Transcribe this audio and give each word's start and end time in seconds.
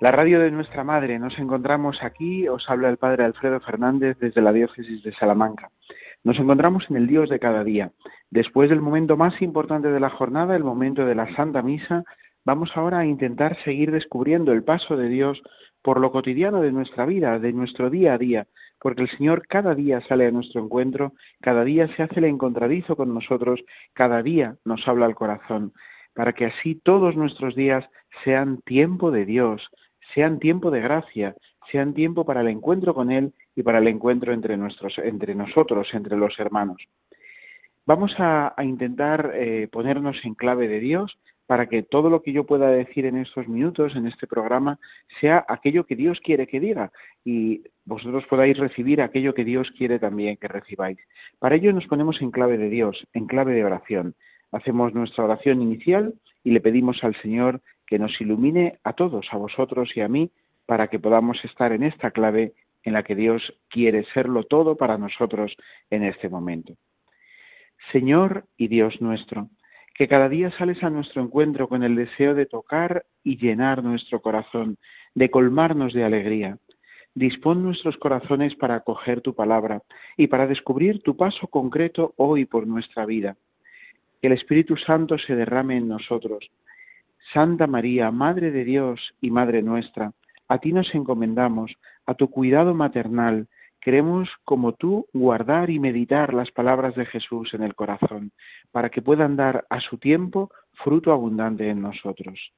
La 0.00 0.12
radio 0.12 0.40
de 0.40 0.50
nuestra 0.50 0.82
madre, 0.82 1.18
nos 1.18 1.38
encontramos 1.38 2.02
aquí, 2.02 2.48
os 2.48 2.70
habla 2.70 2.88
el 2.88 2.96
Padre 2.96 3.24
Alfredo 3.24 3.60
Fernández 3.60 4.16
desde 4.18 4.40
la 4.40 4.50
diócesis 4.50 5.02
de 5.02 5.12
Salamanca. 5.12 5.68
Nos 6.24 6.38
encontramos 6.38 6.86
en 6.88 6.96
el 6.96 7.06
Dios 7.06 7.28
de 7.28 7.38
cada 7.38 7.62
día. 7.64 7.92
Después 8.30 8.70
del 8.70 8.80
momento 8.80 9.18
más 9.18 9.42
importante 9.42 9.88
de 9.88 10.00
la 10.00 10.08
jornada, 10.08 10.56
el 10.56 10.64
momento 10.64 11.04
de 11.04 11.14
la 11.14 11.30
Santa 11.36 11.60
Misa, 11.60 12.04
vamos 12.46 12.70
ahora 12.76 13.00
a 13.00 13.04
intentar 13.04 13.62
seguir 13.62 13.90
descubriendo 13.90 14.52
el 14.52 14.64
paso 14.64 14.96
de 14.96 15.10
Dios 15.10 15.42
por 15.82 16.00
lo 16.00 16.12
cotidiano 16.12 16.62
de 16.62 16.72
nuestra 16.72 17.04
vida, 17.04 17.38
de 17.38 17.52
nuestro 17.52 17.90
día 17.90 18.14
a 18.14 18.18
día, 18.18 18.46
porque 18.80 19.02
el 19.02 19.10
Señor 19.10 19.46
cada 19.48 19.74
día 19.74 20.00
sale 20.08 20.26
a 20.26 20.30
nuestro 20.30 20.64
encuentro, 20.64 21.12
cada 21.42 21.62
día 21.62 21.94
se 21.94 22.04
hace 22.04 22.20
el 22.20 22.24
encontradizo 22.24 22.96
con 22.96 23.12
nosotros, 23.12 23.60
cada 23.92 24.22
día 24.22 24.56
nos 24.64 24.88
habla 24.88 25.04
al 25.04 25.14
corazón, 25.14 25.74
para 26.14 26.32
que 26.32 26.46
así 26.46 26.74
todos 26.74 27.16
nuestros 27.16 27.54
días 27.54 27.84
sean 28.24 28.62
tiempo 28.62 29.10
de 29.10 29.26
Dios, 29.26 29.70
sean 30.14 30.38
tiempo 30.38 30.70
de 30.70 30.80
gracia, 30.80 31.34
sean 31.70 31.94
tiempo 31.94 32.24
para 32.24 32.40
el 32.40 32.48
encuentro 32.48 32.94
con 32.94 33.10
Él 33.10 33.32
y 33.54 33.62
para 33.62 33.78
el 33.78 33.88
encuentro 33.88 34.32
entre, 34.32 34.54
entre 34.54 35.34
nosotros, 35.34 35.88
entre 35.92 36.16
los 36.16 36.38
hermanos. 36.38 36.82
Vamos 37.86 38.14
a, 38.18 38.54
intentar 38.62 39.32
eh, 39.34 39.68
ponernos 39.70 40.16
en 40.24 40.34
clave 40.34 40.68
de 40.68 40.80
Dios 40.80 41.18
para 41.46 41.66
que 41.66 41.82
todo 41.82 42.10
lo 42.10 42.22
que 42.22 42.32
yo 42.32 42.46
pueda 42.46 42.68
decir 42.68 43.06
en 43.06 43.16
estos 43.16 43.48
minutos, 43.48 43.96
en 43.96 44.06
este 44.06 44.28
programa, 44.28 44.78
sea 45.20 45.44
aquello 45.48 45.84
que 45.84 45.96
Dios 45.96 46.20
quiere 46.20 46.46
que 46.46 46.60
diga 46.60 46.92
y 47.24 47.64
vosotros 47.84 48.24
podáis 48.30 48.56
recibir 48.56 49.02
aquello 49.02 49.34
que 49.34 49.44
Dios 49.44 49.68
quiere 49.76 49.98
también 49.98 50.36
que 50.36 50.46
recibáis. 50.46 50.98
Para 51.40 51.56
ello 51.56 51.72
nos 51.72 51.88
ponemos 51.88 52.22
en 52.22 52.30
clave 52.30 52.56
de 52.56 52.68
Dios, 52.68 53.04
en 53.14 53.26
clave 53.26 53.52
de 53.54 53.64
oración. 53.64 54.14
Hacemos 54.52 54.94
nuestra 54.94 55.24
oración 55.24 55.60
inicial 55.60 56.14
y 56.44 56.52
le 56.52 56.60
pedimos 56.60 57.02
al 57.02 57.20
Señor 57.20 57.60
que 57.90 57.98
nos 57.98 58.18
ilumine 58.20 58.78
a 58.84 58.92
todos, 58.92 59.26
a 59.32 59.36
vosotros 59.36 59.90
y 59.96 60.00
a 60.00 60.08
mí, 60.08 60.30
para 60.64 60.86
que 60.86 61.00
podamos 61.00 61.44
estar 61.44 61.72
en 61.72 61.82
esta 61.82 62.12
clave 62.12 62.54
en 62.84 62.92
la 62.92 63.02
que 63.02 63.16
Dios 63.16 63.52
quiere 63.68 64.04
serlo 64.14 64.44
todo 64.44 64.76
para 64.76 64.96
nosotros 64.96 65.56
en 65.90 66.04
este 66.04 66.28
momento. 66.28 66.74
Señor 67.90 68.44
y 68.56 68.68
Dios 68.68 69.00
nuestro, 69.00 69.48
que 69.94 70.06
cada 70.06 70.28
día 70.28 70.52
sales 70.52 70.80
a 70.84 70.90
nuestro 70.90 71.20
encuentro 71.20 71.68
con 71.68 71.82
el 71.82 71.96
deseo 71.96 72.34
de 72.34 72.46
tocar 72.46 73.04
y 73.24 73.36
llenar 73.38 73.82
nuestro 73.82 74.22
corazón, 74.22 74.78
de 75.16 75.28
colmarnos 75.28 75.92
de 75.92 76.04
alegría. 76.04 76.58
Dispón 77.12 77.64
nuestros 77.64 77.96
corazones 77.96 78.54
para 78.54 78.76
acoger 78.76 79.20
tu 79.20 79.34
palabra 79.34 79.82
y 80.16 80.28
para 80.28 80.46
descubrir 80.46 81.02
tu 81.02 81.16
paso 81.16 81.48
concreto 81.48 82.14
hoy 82.16 82.44
por 82.44 82.68
nuestra 82.68 83.04
vida. 83.04 83.36
Que 84.22 84.28
el 84.28 84.34
Espíritu 84.34 84.76
Santo 84.76 85.18
se 85.18 85.34
derrame 85.34 85.78
en 85.78 85.88
nosotros 85.88 86.48
Santa 87.32 87.66
María, 87.66 88.10
Madre 88.10 88.50
de 88.50 88.64
Dios 88.64 89.14
y 89.20 89.30
Madre 89.30 89.62
nuestra, 89.62 90.12
a 90.48 90.58
ti 90.58 90.72
nos 90.72 90.92
encomendamos, 90.94 91.72
a 92.06 92.14
tu 92.14 92.28
cuidado 92.28 92.74
maternal. 92.74 93.46
Queremos, 93.80 94.28
como 94.44 94.72
tú, 94.72 95.06
guardar 95.12 95.70
y 95.70 95.78
meditar 95.78 96.34
las 96.34 96.50
palabras 96.50 96.96
de 96.96 97.06
Jesús 97.06 97.54
en 97.54 97.62
el 97.62 97.74
corazón, 97.74 98.32
para 98.72 98.90
que 98.90 99.00
puedan 99.00 99.36
dar 99.36 99.64
a 99.70 99.80
su 99.80 99.98
tiempo 99.98 100.50
fruto 100.82 101.12
abundante 101.12 101.68
en 101.68 101.80
nosotros. 101.80 102.52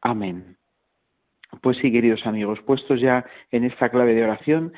Amén. 0.00 0.56
Pues 1.60 1.76
sí, 1.78 1.92
queridos 1.92 2.26
amigos, 2.26 2.60
puestos 2.62 3.00
ya 3.00 3.24
en 3.50 3.64
esta 3.64 3.88
clave 3.90 4.14
de 4.14 4.24
oración, 4.24 4.72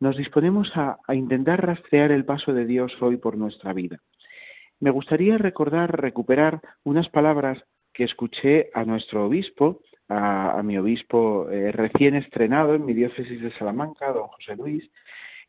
nos 0.00 0.16
disponemos 0.18 0.70
a, 0.76 0.98
a 1.08 1.14
intentar 1.14 1.64
rastrear 1.64 2.12
el 2.12 2.26
paso 2.26 2.52
de 2.52 2.66
Dios 2.66 2.92
hoy 3.00 3.16
por 3.16 3.38
nuestra 3.38 3.72
vida. 3.72 4.00
Me 4.80 4.90
gustaría 4.90 5.38
recordar, 5.38 5.98
recuperar 5.98 6.60
unas 6.84 7.08
palabras 7.08 7.64
que 7.96 8.04
escuché 8.04 8.68
a 8.74 8.84
nuestro 8.84 9.24
obispo, 9.24 9.80
a, 10.10 10.62
mi 10.62 10.76
obispo 10.76 11.48
eh, 11.50 11.72
recién 11.72 12.14
estrenado 12.14 12.74
en 12.74 12.84
mi 12.84 12.92
diócesis 12.92 13.40
de 13.40 13.50
Salamanca, 13.52 14.12
don 14.12 14.26
José 14.28 14.54
Luis, 14.54 14.84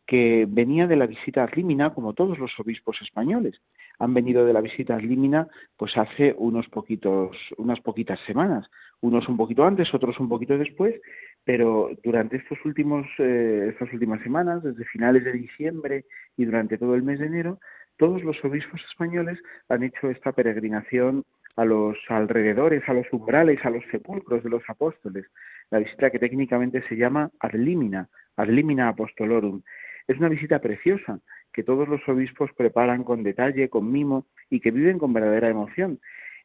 que 0.06 0.46
venía 0.48 0.88
de 0.88 0.96
la 0.96 1.08
visita 1.08 1.44
a 1.44 1.50
Límina, 1.54 1.94
como 1.94 2.14
todos 2.14 2.40
los 2.40 2.58
obispos 2.58 3.02
españoles. 3.02 3.60
Han 4.00 4.14
venido 4.14 4.46
de 4.46 4.54
la 4.54 4.62
visita 4.62 4.96
a 4.96 5.00
Límina 5.00 5.50
pues 5.76 5.98
hace 5.98 6.34
unos 6.38 6.70
poquitos, 6.70 7.36
unas 7.58 7.82
poquitas 7.82 8.20
semanas, 8.26 8.66
unos 9.02 9.28
un 9.28 9.36
poquito 9.36 9.66
antes, 9.66 9.94
otros 9.94 10.18
un 10.18 10.30
poquito 10.30 10.58
después, 10.58 10.96
pero 11.44 11.90
durante 12.02 12.38
estos 12.38 12.58
últimos, 12.64 13.06
eh, 13.20 13.72
estas 13.74 13.92
últimas 13.92 14.22
semanas, 14.24 14.64
desde 14.64 14.86
finales 14.86 15.26
de 15.26 15.34
diciembre 15.34 16.06
y 16.38 16.46
durante 16.46 16.78
todo 16.78 16.96
el 16.96 17.04
mes 17.04 17.20
de 17.20 17.26
enero, 17.26 17.60
todos 17.98 18.24
los 18.24 18.42
obispos 18.46 18.80
españoles 18.90 19.38
han 19.68 19.84
hecho 19.84 20.10
esta 20.10 20.32
peregrinación 20.32 21.26
a 21.58 21.66
los 21.66 21.98
alrededores, 22.08 22.88
a 22.88 22.94
los 22.94 23.12
umbrales, 23.12 23.60
a 23.66 23.70
los 23.70 23.84
sepulcros 23.92 24.44
de 24.44 24.50
los 24.50 24.64
apóstoles. 24.70 25.26
La 25.70 25.80
visita 25.80 26.10
que 26.12 26.20
técnicamente 26.20 26.82
se 26.88 26.96
llama 26.96 27.32
ad 27.40 27.54
limina, 27.54 28.08
ad 28.38 28.48
limina 28.48 28.90
apostolorum. 28.90 29.62
Es 30.08 30.18
una 30.20 30.30
visita 30.30 30.60
preciosa 30.60 31.20
que 31.52 31.64
todos 31.64 31.88
los 31.88 32.08
obispos 32.08 32.52
preparan 32.54 33.04
con 33.04 33.24
detalle, 33.24 33.70
con 33.70 33.92
mimo 33.92 34.28
y 34.50 34.60
que 34.60 34.72
viven 34.72 35.00
con 35.00 35.12
verdadera 35.12 35.50
emoción. 35.50 36.00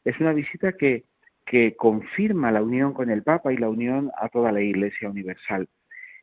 Es 0.05 0.19
una 0.19 0.33
visita 0.33 0.73
que, 0.73 1.05
que 1.45 1.77
confirma 1.77 2.51
la 2.51 2.63
unión 2.63 2.95
con 2.95 3.11
el 3.11 3.23
Papa 3.23 3.53
y 3.53 3.59
la 3.59 3.69
unión 3.69 4.11
a 4.19 4.29
toda 4.31 4.51
la 4.51 4.63
Iglesia 4.63 5.11
universal 5.11 5.69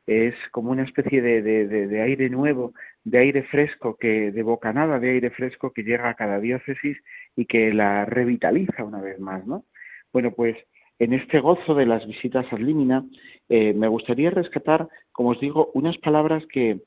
es 0.09 0.33
como 0.49 0.71
una 0.71 0.85
especie 0.85 1.21
de, 1.21 1.43
de, 1.43 2.01
aire 2.01 2.31
nuevo, 2.31 2.73
de 3.03 3.19
aire 3.19 3.43
fresco, 3.43 3.95
que 3.95 4.31
de 4.31 4.41
bocanada 4.41 4.99
de 4.99 5.11
aire 5.11 5.29
fresco 5.29 5.71
que 5.71 5.83
llega 5.83 6.09
a 6.09 6.15
cada 6.15 6.39
diócesis 6.39 6.97
y 7.35 7.45
que 7.45 7.71
la 7.71 8.05
revitaliza 8.05 8.83
una 8.83 9.01
vez 9.01 9.19
más, 9.19 9.45
¿no? 9.45 9.65
Bueno, 10.11 10.31
pues 10.31 10.57
en 10.97 11.13
este 11.13 11.39
gozo 11.39 11.75
de 11.75 11.85
las 11.85 12.07
visitas 12.07 12.51
al 12.51 12.65
Límina, 12.65 13.05
eh, 13.49 13.75
me 13.75 13.87
gustaría 13.87 14.31
rescatar, 14.31 14.89
como 15.11 15.29
os 15.29 15.39
digo, 15.39 15.69
unas 15.75 15.97
palabras 15.99 16.43
que, 16.51 16.79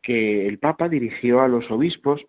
que 0.00 0.48
el 0.48 0.58
Papa 0.58 0.88
dirigió 0.88 1.42
a 1.42 1.48
los 1.48 1.70
obispos 1.70 2.22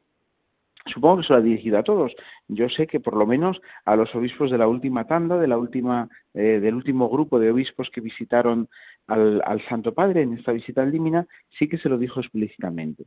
Supongo 0.85 1.17
que 1.17 1.23
se 1.23 1.33
lo 1.33 1.39
ha 1.39 1.41
dirigido 1.41 1.77
a 1.77 1.83
todos. 1.83 2.13
Yo 2.47 2.67
sé 2.67 2.87
que 2.87 2.99
por 2.99 3.15
lo 3.15 3.25
menos 3.25 3.61
a 3.85 3.95
los 3.95 4.13
obispos 4.15 4.51
de 4.51 4.57
la 4.57 4.67
última 4.67 5.05
tanda, 5.05 5.37
de 5.37 5.47
la 5.47 5.57
última, 5.57 6.09
eh, 6.33 6.59
del 6.59 6.75
último 6.75 7.09
grupo 7.09 7.39
de 7.39 7.51
obispos 7.51 7.89
que 7.89 8.01
visitaron 8.01 8.67
al, 9.07 9.61
Santo 9.67 9.93
Padre 9.93 10.21
en 10.21 10.33
esta 10.33 10.51
visita 10.51 10.81
al 10.81 10.91
Límina, 10.91 11.27
sí 11.57 11.67
que 11.67 11.77
se 11.77 11.89
lo 11.89 11.97
dijo 11.97 12.19
explícitamente. 12.19 13.05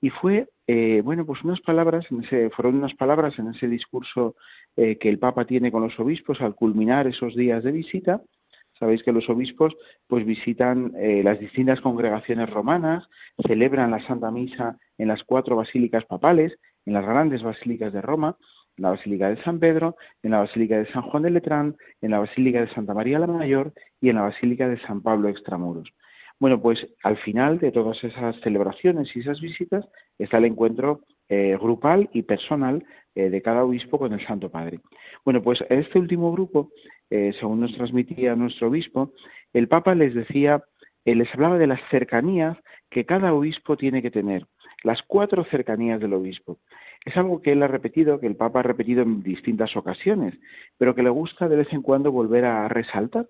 Y 0.00 0.10
fue, 0.10 0.48
eh, 0.66 1.00
bueno, 1.04 1.26
pues 1.26 1.42
unas 1.42 1.60
palabras, 1.60 2.06
en 2.10 2.22
ese, 2.22 2.50
fueron 2.50 2.76
unas 2.76 2.94
palabras 2.94 3.38
en 3.38 3.48
ese 3.48 3.66
discurso 3.66 4.36
eh, 4.76 4.96
que 4.98 5.08
el 5.08 5.18
Papa 5.18 5.44
tiene 5.44 5.72
con 5.72 5.82
los 5.82 5.98
obispos 5.98 6.40
al 6.40 6.54
culminar 6.54 7.06
esos 7.06 7.34
días 7.34 7.64
de 7.64 7.72
visita. 7.72 8.22
Sabéis 8.78 9.02
que 9.02 9.12
los 9.12 9.28
obispos 9.28 9.74
pues 10.06 10.24
visitan 10.24 10.92
las 11.24 11.40
distintas 11.40 11.80
congregaciones 11.80 12.48
romanas, 12.48 13.08
celebran 13.44 13.90
la 13.90 14.06
Santa 14.06 14.30
Misa 14.30 14.78
en 14.98 15.08
las 15.08 15.24
cuatro 15.24 15.56
basílicas 15.56 16.04
papales, 16.04 16.56
en 16.86 16.92
las 16.92 17.04
grandes 17.04 17.42
basílicas 17.42 17.92
de 17.92 18.00
Roma, 18.00 18.36
en 18.78 18.82
la 18.82 18.90
Basílica 18.90 19.28
de 19.28 19.42
San 19.42 19.58
Pedro, 19.58 19.96
en 20.22 20.30
la 20.30 20.38
Basílica 20.38 20.78
de 20.78 20.86
San 20.92 21.02
Juan 21.02 21.24
de 21.24 21.30
Letrán, 21.30 21.76
en 22.00 22.12
la 22.12 22.20
Basílica 22.20 22.60
de 22.60 22.72
Santa 22.72 22.94
María 22.94 23.18
la 23.18 23.26
Mayor 23.26 23.72
y 24.00 24.08
en 24.08 24.16
la 24.16 24.22
Basílica 24.22 24.68
de 24.68 24.80
San 24.80 25.02
Pablo 25.02 25.28
Extramuros. 25.28 25.88
Bueno, 26.40 26.62
pues 26.62 26.86
al 27.02 27.16
final 27.18 27.58
de 27.58 27.72
todas 27.72 28.02
esas 28.04 28.36
celebraciones 28.40 29.14
y 29.14 29.20
esas 29.20 29.40
visitas 29.40 29.84
está 30.18 30.38
el 30.38 30.44
encuentro 30.44 31.00
eh, 31.28 31.56
grupal 31.60 32.08
y 32.12 32.22
personal 32.22 32.84
eh, 33.14 33.28
de 33.28 33.42
cada 33.42 33.64
obispo 33.64 33.98
con 33.98 34.12
el 34.12 34.24
Santo 34.24 34.48
Padre. 34.48 34.80
Bueno, 35.24 35.42
pues 35.42 35.60
a 35.62 35.74
este 35.74 35.98
último 35.98 36.30
grupo, 36.32 36.70
eh, 37.10 37.32
según 37.40 37.60
nos 37.60 37.74
transmitía 37.74 38.36
nuestro 38.36 38.68
obispo, 38.68 39.12
el 39.52 39.66
Papa 39.66 39.96
les 39.96 40.14
decía, 40.14 40.62
les 41.04 41.32
hablaba 41.34 41.58
de 41.58 41.66
las 41.66 41.80
cercanías 41.90 42.56
que 42.88 43.04
cada 43.04 43.32
obispo 43.32 43.76
tiene 43.76 44.00
que 44.02 44.10
tener 44.10 44.46
las 44.84 45.02
cuatro 45.02 45.44
cercanías 45.44 46.00
del 46.00 46.14
obispo. 46.14 46.58
Es 47.04 47.16
algo 47.16 47.40
que 47.40 47.52
él 47.52 47.62
ha 47.62 47.68
repetido, 47.68 48.20
que 48.20 48.26
el 48.26 48.36
Papa 48.36 48.60
ha 48.60 48.62
repetido 48.62 49.02
en 49.02 49.22
distintas 49.22 49.76
ocasiones, 49.76 50.34
pero 50.76 50.94
que 50.94 51.02
le 51.02 51.10
gusta 51.10 51.48
de 51.48 51.56
vez 51.56 51.72
en 51.72 51.82
cuando 51.82 52.12
volver 52.12 52.44
a 52.44 52.68
resaltar. 52.68 53.26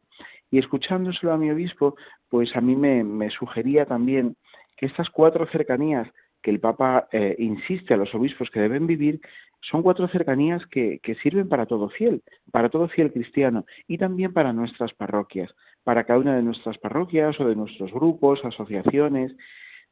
Y 0.51 0.59
escuchándoselo 0.59 1.33
a 1.33 1.39
mi 1.39 1.51
obispo, 1.51 1.97
pues 2.29 2.57
a 2.57 2.61
mí 2.61 2.75
me, 2.75 3.31
sugería 3.31 3.87
también 3.87 4.37
que 4.77 4.87
estas 4.87 5.11
cuatro 5.11 5.47
cercanías 5.47 6.09
que 6.43 6.51
el 6.51 6.61
Papa 6.61 7.09
eh, 7.13 7.35
insiste 7.39 7.95
a 7.95 7.97
los 7.97 8.15
obispos 8.15 8.49
que 8.51 8.61
deben 8.61 8.87
vivir, 8.87 9.21
son 9.61 9.83
cuatro 9.83 10.07
cercanías 10.09 10.65
que, 10.67 11.01
que, 11.03 11.17
sirven 11.17 11.49
para 11.49 11.67
todo 11.67 11.89
fiel, 11.89 12.23
para 12.53 12.69
todo 12.69 12.89
fiel 12.89 13.13
cristiano 13.13 13.67
y 13.89 13.99
también 13.99 14.33
para 14.33 14.53
nuestras 14.53 14.95
parroquias, 14.95 15.53
para 15.83 16.05
cada 16.05 16.21
una 16.21 16.37
de 16.37 16.43
nuestras 16.43 16.79
parroquias 16.79 17.39
o 17.41 17.49
de 17.49 17.57
nuestros 17.57 17.93
grupos, 17.93 18.45
asociaciones, 18.45 19.35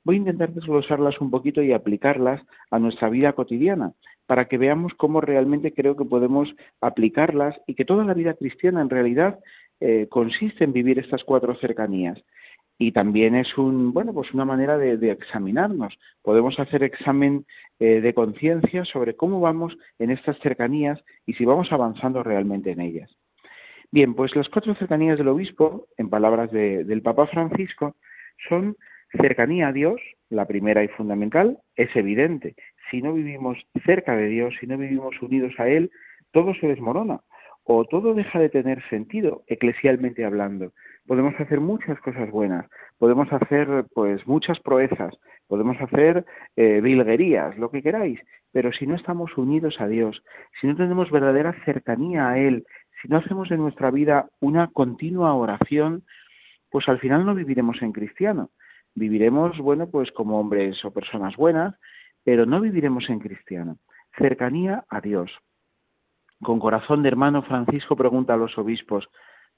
voy 0.07 0.15
a 0.15 0.19
intentar 0.19 0.53
desglosarlas 0.53 1.21
un 1.21 1.33
poquito 1.33 1.63
y 1.63 1.73
aplicarlas 1.73 2.41
a 2.71 2.79
nuestra 2.79 3.09
vida 3.09 3.33
cotidiana 3.33 3.93
para 4.27 4.45
que 4.45 4.57
veamos 4.57 4.95
cómo 4.95 5.21
realmente 5.21 5.75
creo 5.75 5.97
que 5.97 6.05
podemos 6.05 6.49
aplicarlas 6.81 7.57
y 7.67 7.75
que 7.75 7.85
toda 7.85 8.05
la 8.05 8.15
vida 8.15 8.35
cristiana 8.35 8.81
en 8.83 8.89
realidad 8.89 9.41
eh, 9.81 10.07
consiste 10.09 10.63
en 10.63 10.73
vivir 10.73 11.01
estas 11.01 11.25
cuatro 11.25 11.57
cercanías. 11.57 12.23
Y 12.79 12.93
también 12.93 13.35
es 13.35 13.59
un, 13.59 13.93
bueno, 13.93 14.13
pues 14.13 14.33
una 14.33 14.45
manera 14.45 14.79
de, 14.79 15.11
examinarnos. 15.11 15.99
Podemos 16.23 16.57
hacer 16.61 16.85
examen 16.85 17.45
eh, 17.81 18.01
de 18.01 18.15
conciencia 18.15 18.85
sobre 18.85 19.17
cómo 19.17 19.41
vamos 19.41 19.77
en 19.99 20.13
estas 20.13 20.39
cercanías 20.39 21.03
y 21.27 21.35
si 21.35 21.45
vamos 21.45 21.73
avanzando 21.73 22.23
realmente 22.23 22.71
en 22.71 22.81
ellas. 22.81 23.11
Bien, 23.91 24.15
pues 24.15 24.37
las 24.37 24.49
cuatro 24.51 24.73
cercanías 24.77 25.19
del 25.19 25.29
obispo, 25.29 25.89
en 25.97 26.11
palabras 26.11 26.53
del 26.53 27.03
Papa 27.03 27.27
Francisco, 27.27 27.97
son 28.49 28.77
cercanía 29.13 29.69
a 29.69 29.73
Dios, 29.73 30.01
la 30.29 30.47
primera 30.47 30.83
y 30.85 30.89
fundamental, 30.89 31.59
es 31.77 31.95
evidente. 31.97 32.55
Si 32.91 33.03
no 33.03 33.13
vivimos 33.13 33.59
cerca 33.85 34.17
de 34.17 34.29
Dios, 34.29 34.55
si 34.61 34.67
no 34.67 34.79
vivimos 34.79 35.21
unidos 35.21 35.53
a 35.59 35.69
Él, 35.69 35.91
todo 36.33 36.55
se 36.55 36.69
desmorona 36.69 37.21
o 37.69 37.85
todo 37.85 38.15
deja 38.15 38.39
de 38.39 38.49
tener 38.49 38.81
sentido, 38.89 39.43
eclesialmente 39.49 40.25
hablando. 40.25 40.73
Podemos 41.05 41.35
hacer 41.41 41.61
muchas 41.61 41.99
cosas 42.01 42.31
buenas, 42.31 42.67
podemos 42.97 43.33
hacer 43.33 43.87
pues 43.93 44.25
muchas 44.27 44.61
proezas, 44.61 45.15
podemos 45.49 45.77
hacer 45.81 46.25
eh, 46.55 46.81
vilguerías, 46.81 47.59
lo 47.59 47.71
que 47.71 47.83
queráis, 47.83 48.21
pero 48.53 48.73
si 48.73 48.87
no 48.87 48.95
estamos 48.95 49.37
unidos 49.37 49.81
a 49.81 49.89
Dios, 49.89 50.23
si 50.61 50.69
no 50.69 50.77
tenemos 50.77 51.11
verdadera 51.11 51.55
cercanía 51.65 52.29
a 52.29 52.39
Él, 52.39 52.65
si 53.03 53.09
no 53.09 53.19
hacemos 53.19 53.49
de 53.49 53.57
nuestra 53.57 53.91
vida 53.91 54.29
una 54.41 54.69
continua 54.69 55.35
oración, 55.35 56.05
pues 56.71 56.89
al 56.89 57.01
final 57.01 57.27
no 57.27 57.35
viviremos 57.35 57.83
en 57.83 57.93
cristiano. 57.93 58.51
Viviremos, 58.97 59.57
bueno, 59.59 59.89
pues 59.89 60.11
como 60.11 60.41
hombres 60.41 60.85
o 60.85 60.91
personas 60.91 61.37
buenas, 61.37 61.77
pero 62.25 62.47
no 62.47 62.61
viviremos 62.61 63.09
en 63.09 63.21
cristiano. 63.21 63.79
Cercanía 64.19 64.85
a 64.89 65.01
Dios. 65.01 65.31
Con 66.43 66.59
corazón 66.59 67.05
de 67.05 67.09
hermano, 67.09 67.43
Francisco 67.43 67.95
pregunta 67.95 68.35
a 68.35 68.37
los 68.37 68.59
obispos, 68.59 69.09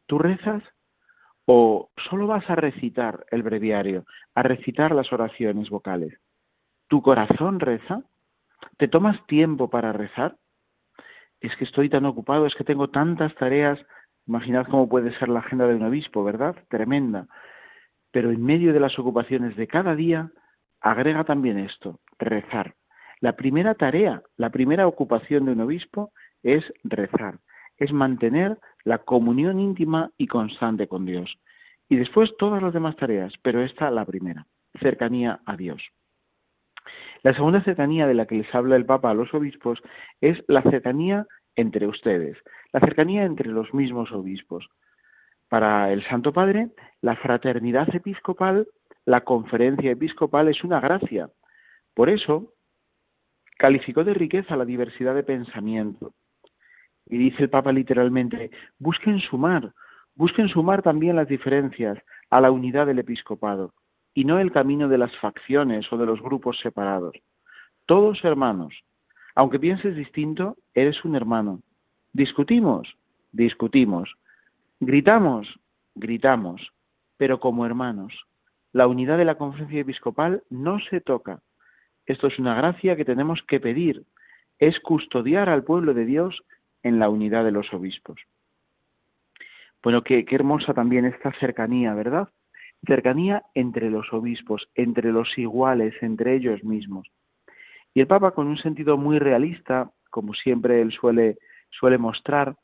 ¿tú 0.05 0.19
rezas 0.19 0.63
o 1.47 1.89
solo 2.11 2.27
vas 2.27 2.49
a 2.51 2.57
recitar 2.57 3.25
el 3.31 3.43
breviario, 3.43 4.05
a 4.35 4.43
recitar 4.43 4.95
las 4.95 5.11
oraciones 5.11 5.71
vocales? 5.71 6.21
¿Tu 6.89 7.01
corazón 7.01 7.61
reza? 7.61 8.03
¿Te 8.77 8.89
tomas 8.89 9.25
tiempo 9.27 9.71
para 9.71 9.95
rezar? 9.95 10.37
es 11.41 11.55
que 11.57 11.65
estoy 11.65 11.89
tan 11.89 12.05
ocupado, 12.05 12.47
es 12.47 12.55
que 12.55 12.65
tengo 12.65 12.89
tantas 12.89 13.35
tareas, 13.37 13.79
imaginad 14.27 14.67
cómo 14.67 14.89
puede 14.89 15.17
ser 15.19 15.29
la 15.29 15.41
agenda 15.41 15.67
de 15.67 15.77
un 15.77 15.85
obispo, 15.85 16.25
¿verdad? 16.25 16.57
Tremenda. 16.69 17.27
Pero 18.11 18.31
en 18.31 18.43
medio 18.43 18.73
de 18.73 18.81
las 18.81 18.99
ocupaciones 18.99 19.57
de 19.57 19.67
cada 19.67 19.95
día, 19.95 20.31
agrega 20.81 21.25
también 21.25 21.59
esto, 21.59 22.01
rezar. 22.19 22.75
La 23.21 23.35
primera 23.35 23.75
tarea, 23.75 24.23
la 24.37 24.51
primera 24.51 24.87
ocupación 24.87 25.45
de 25.45 25.53
un 25.53 25.61
obispo 25.61 26.13
es 26.43 26.65
rezar, 26.85 27.39
es 27.77 27.93
mantener 27.93 28.59
la 28.85 28.99
comunión 28.99 29.59
íntima 29.59 30.11
y 30.17 30.29
constante 30.29 30.87
con 30.87 31.05
Dios. 31.05 31.39
Y 31.89 31.97
después 31.97 32.37
todas 32.39 32.63
las 32.63 32.73
demás 32.73 32.97
tareas, 32.97 33.33
pero 33.43 33.63
esta 33.63 33.91
la 33.91 34.05
primera, 34.05 34.47
cercanía 34.81 35.41
a 35.47 35.57
Dios. 35.57 35.83
La 37.23 37.35
segunda 37.35 37.63
cercanía 37.63 38.07
de 38.07 38.15
la 38.15 38.27
que 38.27 38.37
les 38.37 38.55
habla 38.55 38.77
el 38.77 38.87
Papa 38.87 39.11
a 39.11 39.15
los 39.15 39.33
obispos 39.35 39.81
es 40.21 40.43
la 40.47 40.63
cercanía 40.63 41.27
entre 41.57 41.89
ustedes, 41.89 42.39
la 42.73 42.81
cercanía 42.81 43.25
entre 43.25 43.49
los 43.49 43.75
mismos 43.75 44.13
obispos. 44.13 44.69
Para 45.49 45.93
el 45.93 46.05
Santo 46.05 46.33
Padre, 46.33 46.69
la 47.01 47.17
fraternidad 47.17 47.95
episcopal, 47.95 48.69
la 49.07 49.23
conferencia 49.23 49.91
episcopal 49.91 50.49
es 50.49 50.63
una 50.63 50.81
gracia. 50.81 51.31
Por 51.95 52.11
eso, 52.11 52.53
calificó 53.57 54.05
de 54.05 54.15
riqueza 54.15 54.57
la 54.57 54.67
diversidad 54.67 55.15
de 55.15 55.23
pensamiento. 55.23 56.13
Y 57.07 57.17
dice 57.17 57.45
el 57.45 57.51
Papa 57.51 57.73
literalmente, 57.73 58.51
busquen 58.79 59.21
sumar, 59.21 59.73
busquen 60.15 60.49
sumar 60.49 60.83
también 60.83 61.17
las 61.17 61.29
diferencias 61.29 61.99
a 62.29 62.41
la 62.41 62.51
unidad 62.51 62.87
del 62.87 62.99
episcopado 62.99 63.73
y 64.13 64.25
no 64.25 64.39
el 64.39 64.53
camino 64.53 64.89
de 64.89 64.99
las 64.99 65.17
facciones 65.19 65.91
o 65.91 65.97
de 65.97 66.05
los 66.05 66.21
grupos 66.21 66.59
separados. 66.61 67.15
Todos 67.87 68.23
hermanos. 68.25 68.75
Aunque 69.35 69.59
pienses 69.59 69.97
distinto, 69.97 70.57
eres 70.75 71.05
un 71.05 71.15
hermano. 71.15 71.63
Discutimos, 72.13 72.97
discutimos. 73.33 74.15
Gritamos, 74.81 75.49
gritamos, 75.97 76.73
pero 77.17 77.41
como 77.41 77.67
hermanos. 77.67 78.15
La 78.73 78.87
unidad 78.87 79.19
de 79.19 79.25
la 79.25 79.37
conferencia 79.37 79.81
episcopal 79.81 80.45
no 80.51 80.79
se 80.79 81.01
toca. 81.01 81.41
Esto 82.07 82.29
es 82.29 82.39
una 82.39 82.55
gracia 82.55 82.95
que 82.95 83.05
tenemos 83.05 83.43
que 83.43 83.59
pedir. 83.59 84.05
Es 84.61 84.79
custodiar 84.79 85.49
al 85.49 85.65
pueblo 85.65 85.95
de 85.95 86.05
Dios 86.05 86.43
en 86.85 87.01
la 87.01 87.09
unidad 87.09 87.45
de 87.45 87.51
los 87.51 87.73
obispos. 87.75 88.21
Bueno, 89.83 90.03
qué, 90.03 90.25
hermosa 90.31 90.75
también 90.75 91.05
esta 91.05 91.33
cercanía, 91.41 91.95
¿verdad? 91.95 92.29
cercanía 92.87 93.43
entre 93.55 93.91
los 93.91 94.13
obispos, 94.13 94.69
entre 94.77 95.11
los 95.11 95.37
iguales, 95.37 95.95
entre 96.01 96.37
ellos 96.37 96.63
mismos. 96.63 97.09
Y 97.93 98.01
el 98.01 98.07
Papa, 98.07 98.31
con 98.31 98.47
un 98.47 98.59
sentido 98.59 98.97
muy 98.97 99.19
realista, 99.19 99.91
como 100.11 100.35
siempre 100.35 100.81
él 100.81 100.93
suele, 100.93 101.39
suele 101.71 101.99
mostrar, 101.99 102.55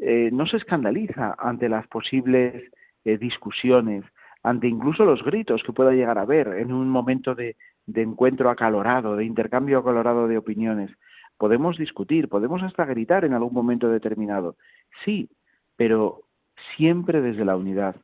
eh, 0.00 0.30
no 0.32 0.46
se 0.46 0.56
escandaliza 0.56 1.36
ante 1.38 1.68
las 1.68 1.86
posibles 1.86 2.70
eh, 3.04 3.18
discusiones, 3.18 4.04
ante 4.42 4.66
incluso 4.66 5.04
los 5.04 5.22
gritos 5.22 5.62
que 5.62 5.74
pueda 5.74 5.92
llegar 5.92 6.16
a 6.16 6.22
haber 6.22 6.48
en 6.48 6.72
un 6.72 6.88
momento 6.88 7.34
de, 7.34 7.56
encuentro 7.94 8.48
acalorado, 8.48 9.16
de 9.16 9.26
intercambio 9.26 9.78
acalorado 9.78 10.26
de 10.26 10.38
opiniones. 10.38 10.90
Podemos 11.36 11.76
discutir, 11.76 12.28
podemos 12.28 12.62
hasta 12.62 12.86
gritar 12.86 13.26
en 13.26 13.34
algún 13.34 13.52
momento 13.52 13.90
determinado. 13.90 14.56
Sí, 15.04 15.28
pero 15.76 16.22
siempre 16.76 17.20
desde 17.20 17.44
la 17.44 17.56
unidad, 17.56 17.96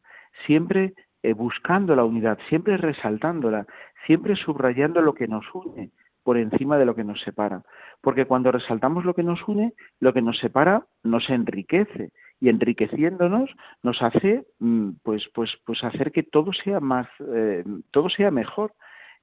siempre 0.47 0.93
eh, 1.23 1.33
buscando 1.33 1.97
la 1.97 2.05
unidad, 2.05 2.39
siempre 2.51 2.77
resaltándola, 2.77 3.67
siempre 4.07 4.37
subrayando 4.37 5.01
lo 5.01 5.15
que 5.15 5.29
nos 5.29 5.47
une 5.55 5.91
por 6.27 6.39
encima 6.39 6.77
de 6.77 6.85
lo 6.85 6.97
que 6.97 7.05
nos 7.05 7.21
separa. 7.21 7.63
Porque 8.01 8.25
cuando 8.25 8.51
resaltamos 8.51 9.05
lo 9.05 9.15
que 9.15 9.23
nos 9.23 9.47
une, 9.47 9.75
lo 10.01 10.13
que 10.13 10.23
nos 10.23 10.37
separa 10.39 10.85
nos 11.05 11.31
enriquece 11.31 12.11
y 12.41 12.49
enriqueciéndonos 12.49 13.49
nos 13.85 14.03
hace 14.03 14.45
mm, 14.59 14.91
pues 15.05 15.23
pues 15.33 15.53
pues 15.65 15.85
hacer 15.85 16.11
que 16.11 16.25
todo 16.25 16.53
sea 16.53 16.81
más 16.81 17.07
eh, 17.33 17.63
todo 17.93 18.09
sea 18.09 18.33
mejor, 18.33 18.73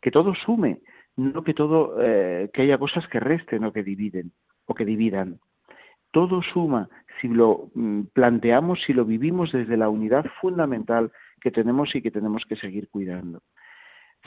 que 0.02 0.12
todo 0.12 0.34
sume, 0.34 0.80
no 1.18 1.44
que 1.44 1.54
todo 1.54 1.98
eh, 2.02 2.50
que 2.54 2.62
haya 2.62 2.78
cosas 2.78 3.06
que 3.10 3.20
resten 3.20 3.66
o 3.66 3.74
que 3.74 3.84
dividen 3.84 4.32
o 4.66 4.74
que 4.74 4.86
dividan. 4.86 5.42
Todo 6.12 6.42
suma 6.42 6.88
si 7.20 7.28
lo 7.28 7.70
mm, 7.76 8.04
planteamos, 8.14 8.80
si 8.86 8.94
lo 8.94 9.04
vivimos 9.04 9.52
desde 9.52 9.76
la 9.76 9.90
unidad 9.90 10.26
fundamental 10.40 11.12
que 11.42 11.52
tenemos 11.52 11.94
y 11.96 12.02
que 12.02 12.12
tenemos 12.12 12.46
que 12.48 12.56
seguir 12.56 12.88
cuidando. 12.88 13.42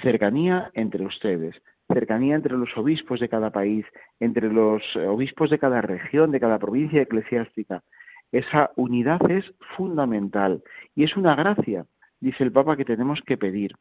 Cercanía 0.03 0.71
entre 0.75 1.07
ustedes, 1.07 1.57
cercanía 1.93 2.35
entre 2.35 2.57
los 2.57 2.77
obispos 2.77 3.21
de 3.21 3.29
cada 3.29 3.51
país, 3.51 3.87
entre 4.21 4.53
los 4.53 4.83
eh, 4.95 5.07
obispos 5.07 5.51
de 5.51 5.59
cada 5.59 5.81
región, 5.81 6.31
de 6.31 6.41
cada 6.41 6.59
provincia 6.59 7.03
eclesiástica. 7.03 7.83
Esa 8.33 8.71
unidad 8.77 9.21
es 9.31 9.45
fundamental 9.77 10.63
y 10.95 11.05
es 11.05 11.17
una 11.17 11.35
gracia, 11.35 11.87
dice 12.21 12.43
el 12.45 12.53
Papa, 12.53 12.77
que 12.77 12.85
tenemos 12.85 13.21
que 13.23 13.37
pedir. 13.37 13.77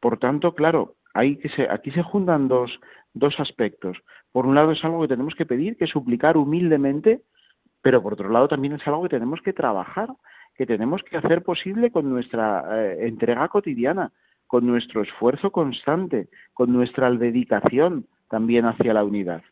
Por 0.00 0.18
tanto, 0.18 0.54
claro, 0.54 0.94
hay 1.12 1.36
que 1.36 1.50
aquí 1.68 1.90
se 1.90 2.02
juntan 2.02 2.48
dos, 2.48 2.80
dos 3.12 3.38
aspectos. 3.38 3.98
Por 4.32 4.46
un 4.46 4.54
lado 4.54 4.72
es 4.72 4.82
algo 4.84 5.02
que 5.02 5.08
tenemos 5.08 5.34
que 5.34 5.46
pedir, 5.46 5.76
que 5.76 5.86
suplicar 5.86 6.36
humildemente, 6.36 7.22
pero 7.82 8.02
por 8.02 8.14
otro 8.14 8.30
lado 8.30 8.48
también 8.48 8.74
es 8.74 8.86
algo 8.86 9.02
que 9.02 9.08
tenemos 9.10 9.40
que 9.42 9.52
trabajar 9.52 10.08
que 10.60 10.66
tenemos 10.66 11.02
que 11.02 11.16
hacer 11.16 11.42
posible 11.42 11.90
con 11.90 12.10
nuestra 12.10 12.66
eh, 12.70 13.06
entrega 13.06 13.48
cotidiana, 13.48 14.12
con 14.50 14.66
nuestro 14.66 15.02
esfuerzo 15.02 15.52
constante, 15.52 16.26
con 16.54 16.72
nuestra 16.72 17.08
dedicación 17.08 18.08
también 18.28 18.64
hacia 18.64 18.92
la 18.92 19.04
unidad. 19.04 19.44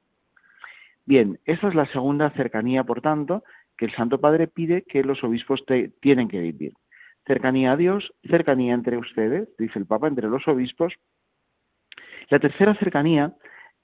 Bien, 1.06 1.38
esa 1.44 1.68
es 1.68 1.76
la 1.76 1.86
segunda 1.86 2.30
cercanía, 2.30 2.82
por 2.82 3.00
tanto, 3.00 3.44
que 3.76 3.84
el 3.84 3.94
Santo 3.94 4.20
Padre 4.20 4.48
pide 4.48 4.82
que 4.82 5.04
los 5.04 5.22
obispos 5.22 5.64
tienen 6.00 6.26
que 6.26 6.40
vivir. 6.40 6.72
Cercanía 7.24 7.70
a 7.70 7.76
Dios, 7.76 8.12
cercanía 8.28 8.74
entre 8.74 8.98
ustedes, 8.98 9.48
dice 9.56 9.78
el 9.78 9.86
Papa, 9.86 10.08
entre 10.08 10.26
los 10.26 10.48
obispos. 10.48 10.92
La 12.28 12.40
tercera 12.40 12.74
cercanía 12.74 13.36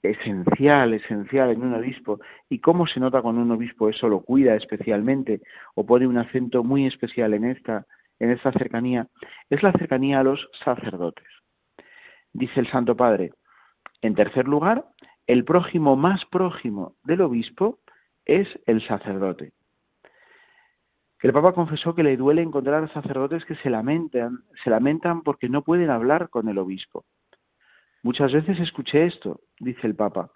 esencial, 0.03 0.95
esencial 0.95 1.49
en 1.51 1.61
un 1.61 1.75
obispo. 1.75 2.19
¿Y 2.49 2.59
cómo 2.59 2.87
se 2.87 2.99
nota 2.99 3.21
cuando 3.21 3.41
un 3.41 3.51
obispo 3.51 3.87
eso 3.87 4.09
lo 4.09 4.19
cuida 4.19 4.55
especialmente 4.55 5.39
o 5.75 5.85
pone 5.85 6.07
un 6.07 6.17
acento 6.17 6.61
muy 6.65 6.85
especial 6.85 7.33
en 7.35 7.45
esta, 7.45 7.85
en 8.19 8.31
esta 8.31 8.51
cercanía? 8.51 9.07
Es 9.49 9.63
la 9.63 9.71
cercanía 9.73 10.19
a 10.19 10.23
los 10.23 10.49
sacerdotes. 10.63 11.27
Dice 12.33 12.59
el 12.59 12.69
Santo 12.69 12.95
Padre, 12.95 13.31
en 14.01 14.15
tercer 14.15 14.47
lugar, 14.47 14.85
el 15.27 15.45
prójimo 15.45 15.95
más 15.95 16.25
prójimo 16.25 16.95
del 17.03 17.21
obispo 17.21 17.79
es 18.25 18.47
el 18.65 18.85
sacerdote. 18.87 19.53
El 21.21 21.33
Papa 21.33 21.53
confesó 21.53 21.95
que 21.95 22.03
le 22.03 22.17
duele 22.17 22.43
encontrar 22.43 22.91
sacerdotes 22.93 23.45
que 23.45 23.55
se 23.55 23.69
lamentan, 23.69 24.43
se 24.63 24.69
lamentan 24.69 25.23
porque 25.23 25.49
no 25.49 25.63
pueden 25.63 25.89
hablar 25.89 26.29
con 26.29 26.49
el 26.49 26.59
obispo 26.59 27.05
Muchas 28.05 28.31
veces 28.31 28.59
escuché 28.59 29.07
esto, 29.07 29.39
dice 29.59 29.87
el 29.87 29.95
Papa. 29.95 30.29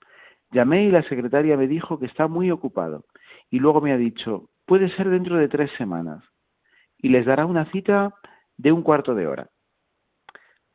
Llamé 0.50 0.86
y 0.86 0.92
la 0.92 1.04
secretaria 1.04 1.56
me 1.56 1.68
dijo 1.68 2.00
que 2.00 2.08
está 2.08 2.28
muy 2.28 2.50
ocupado. 2.50 3.06
Y 3.52 3.60
luego 3.60 3.80
me 3.80 3.92
ha 3.92 3.98
dicho, 3.98 4.50
puede 4.66 4.90
ser 4.96 5.08
dentro 5.12 5.38
de 5.38 5.48
tres 5.48 5.70
semanas. 5.78 6.24
Y 7.00 7.10
les 7.10 7.25
dará 7.25 7.46
una 7.46 7.65
cita 7.72 8.13
de 8.58 8.72
un 8.72 8.84
cuarto 8.84 9.15
de 9.15 9.27
hora. 9.27 9.50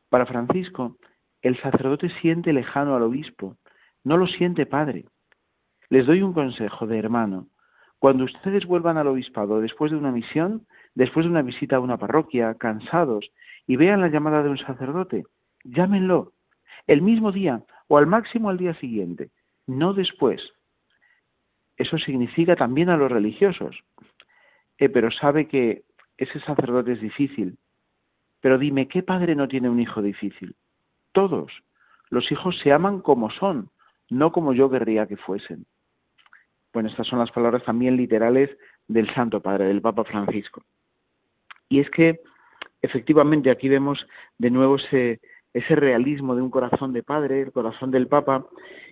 Para 0.09 0.27
Francisco, 0.27 0.97
el 1.43 1.61
sacerdote 1.61 2.09
siente 2.21 2.53
lejano 2.53 2.97
al 2.97 3.03
obispo, 3.03 3.57
no 4.05 4.17
lo 4.17 4.27
siente 4.27 4.67
padre. 4.67 5.05
Les 5.89 6.07
doy 6.07 6.23
un 6.23 6.33
consejo 6.33 6.87
de 6.87 6.99
hermano. 6.99 7.49
Cuando 7.99 8.25
ustedes 8.25 8.67
vuelvan 8.67 8.99
al 8.99 9.07
obispado 9.07 9.61
después 9.61 9.91
de 9.91 9.99
una 9.99 10.13
misión, 10.13 10.67
después 10.95 11.25
de 11.25 11.31
una 11.31 11.43
visita 11.43 11.77
a 11.77 11.81
una 11.81 11.99
parroquia, 11.99 12.55
cansados, 12.55 13.31
y 13.67 13.77
vean 13.77 14.01
la 14.01 14.09
llamada 14.09 14.43
de 14.43 14.51
un 14.51 14.59
sacerdote, 14.59 15.25
llámenlo, 15.65 16.33
el 16.87 17.03
mismo 17.03 17.33
día 17.33 17.63
o 17.89 17.99
al 17.99 18.07
máximo 18.07 18.51
al 18.51 18.59
día 18.59 18.75
siguiente, 18.75 19.31
no 19.67 19.95
después. 19.95 20.43
Eso 21.77 21.99
significa 21.99 22.57
también 22.57 22.89
a 22.89 22.97
los 22.97 23.11
religiosos. 23.11 23.83
Eh, 24.79 24.89
pero 24.89 25.11
sabe 25.11 25.49
que 25.49 25.85
ese 26.17 26.41
sacerdote 26.41 26.93
es 26.93 27.01
difícil. 27.01 27.59
Pero 28.41 28.59
dime, 28.59 28.89
¿qué 28.89 29.03
padre 29.03 29.35
no 29.35 29.49
tiene 29.49 29.69
un 29.69 29.81
hijo 29.81 30.03
difícil? 30.03 30.55
Todos. 31.13 31.53
Los 32.11 32.31
hijos 32.31 32.59
se 32.61 32.73
aman 32.73 33.01
como 33.01 33.31
son, 33.31 33.71
no 34.11 34.33
como 34.33 34.53
yo 34.53 34.71
querría 34.71 35.07
que 35.07 35.17
fuesen. 35.17 35.67
Bueno, 36.73 36.89
estas 36.89 37.07
son 37.07 37.19
las 37.19 37.31
palabras 37.31 37.65
también 37.65 37.97
literales 37.97 38.51
del 38.89 39.13
Santo 39.15 39.41
Padre, 39.41 39.67
del 39.67 39.81
Papa 39.81 40.05
Francisco. 40.05 40.63
Y 41.69 41.81
es 41.81 41.89
que 41.91 42.21
efectivamente 42.83 43.51
aquí 43.51 43.69
vemos 43.69 44.07
de 44.39 44.51
nuevo 44.51 44.77
ese, 44.77 45.21
ese 45.55 45.77
realismo 45.77 46.35
de 46.35 46.43
un 46.43 46.51
corazón 46.51 46.93
de 46.93 47.03
padre, 47.03 47.43
el 47.43 47.53
corazón 47.53 47.91
del 47.91 48.09
Papa, 48.09 48.47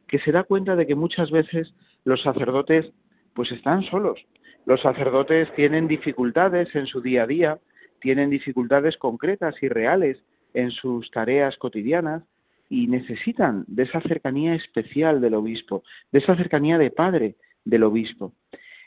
que 0.09 0.19
se 0.21 0.33
da 0.33 0.45
cuenta 0.45 0.77
de 0.77 0.87
que 0.87 0.95
muchas 0.95 1.31
veces 1.31 1.75
los 2.05 2.23
sacerdotes 2.23 2.93
pues 3.35 3.51
están 3.53 3.83
solos. 3.85 4.19
Los 4.65 4.81
sacerdotes 4.81 5.53
tienen 5.55 5.89
dificultades 5.89 6.75
en 6.75 6.87
su 6.87 7.01
día 7.01 7.25
a 7.25 7.27
día, 7.27 7.59
tienen 8.01 8.31
dificultades 8.31 8.97
concretas 8.97 9.55
y 9.63 9.69
reales 9.69 10.19
en 10.55 10.71
sus 10.71 11.11
tareas 11.11 11.57
cotidianas 11.57 12.23
y 12.69 12.87
necesitan 12.87 13.65
de 13.67 13.85
esa 13.85 14.01
cercanía 14.01 14.55
especial 14.55 15.21
del 15.21 15.35
obispo, 15.35 15.83
de 16.11 16.21
esa 16.21 16.37
cercanía 16.37 16.79
de 16.79 16.91
padre 16.91 17.37
del 17.65 17.85
obispo. 17.85 18.33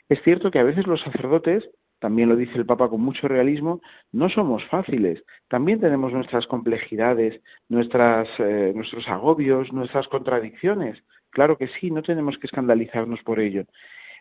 Es 0.08 0.22
cierto 0.22 0.50
que 0.50 0.58
a 0.58 0.64
veces 0.64 0.86
los 0.86 1.00
sacerdotes 1.02 1.68
también 1.98 2.28
lo 2.28 2.36
dice 2.36 2.56
el 2.56 2.66
Papa 2.66 2.88
con 2.88 3.00
mucho 3.00 3.26
realismo, 3.26 3.80
no 4.12 4.28
somos 4.28 4.64
fáciles. 4.66 5.22
También 5.48 5.80
tenemos 5.80 6.12
nuestras 6.12 6.46
complejidades, 6.46 7.34
eh, 7.34 8.72
nuestros 8.74 9.08
agobios, 9.08 9.72
nuestras 9.72 10.06
contradicciones. 10.08 11.02
Claro 11.30 11.56
que 11.56 11.68
sí, 11.68 11.90
no 11.90 12.02
tenemos 12.02 12.36
que 12.38 12.46
escandalizarnos 12.46 13.22
por 13.22 13.40
ello. 13.40 13.64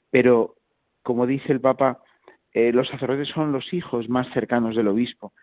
Pero, 0.10 0.56
como 1.06 1.28
dice 1.28 1.52
el 1.54 1.62
Papa, 1.62 2.00
eh, 2.52 2.74
los 2.74 2.88
sacerdotes 2.88 3.30
son 3.30 3.52
los 3.52 3.72
hijos 3.74 4.10
más 4.10 4.28
cercanos 4.34 4.76
del 4.76 4.88
obispo. 4.88 5.34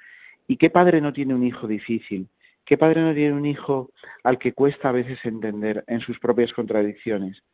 ¿Y 0.49 0.57
qué 0.57 0.71
padre 0.71 1.01
no 1.01 1.13
tiene 1.13 1.35
un 1.35 1.45
hijo 1.45 1.69
difícil? 1.69 2.27
¿Qué 2.65 2.77
padre 2.77 3.01
no 3.01 3.15
tiene 3.15 3.35
un 3.35 3.47
hijo 3.47 3.91
al 4.25 4.39
que 4.39 4.55
cuesta 4.55 4.89
a 4.89 4.93
veces 4.93 5.25
entender 5.25 5.85
en 5.87 6.01
sus 6.01 6.19
propias 6.19 6.53
contradicciones? 6.53 7.45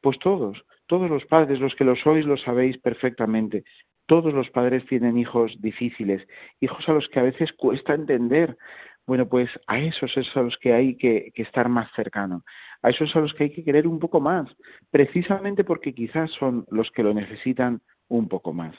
Pues 0.00 0.18
todos, 0.20 0.64
todos 0.86 1.10
los 1.10 1.26
padres, 1.26 1.60
los 1.60 1.74
que 1.74 1.84
lo 1.84 1.96
sois, 1.96 2.24
lo 2.24 2.38
sabéis 2.38 2.78
perfectamente. 2.78 3.64
Todos 4.06 4.32
los 4.32 4.48
padres 4.48 4.86
tienen 4.86 5.18
hijos 5.18 5.54
difíciles, 5.60 6.26
hijos 6.60 6.88
a 6.88 6.94
los 6.94 7.08
que 7.10 7.20
a 7.20 7.24
veces 7.24 7.52
cuesta 7.52 7.92
entender. 7.92 8.56
Bueno, 9.06 9.28
pues 9.28 9.50
a 9.66 9.78
esos 9.78 10.16
es 10.16 10.28
a 10.36 10.42
los 10.42 10.56
que 10.58 10.72
hay 10.72 10.96
que, 10.96 11.32
estar 11.34 11.68
más 11.68 11.90
cercano, 11.94 12.44
a 12.82 12.90
esos 12.90 13.14
a 13.16 13.20
los 13.20 13.34
que 13.34 13.44
hay 13.44 13.50
que 13.50 13.64
querer 13.64 13.86
un 13.86 13.98
poco 13.98 14.20
más, 14.20 14.48
precisamente 14.90 15.64
porque 15.64 15.94
quizás 15.94 16.30
son 16.32 16.64
los 16.70 16.90
que 16.92 17.02
lo 17.02 17.12
necesitan 17.12 17.80
un 18.08 18.28
poco 18.28 18.52
más. 18.52 18.74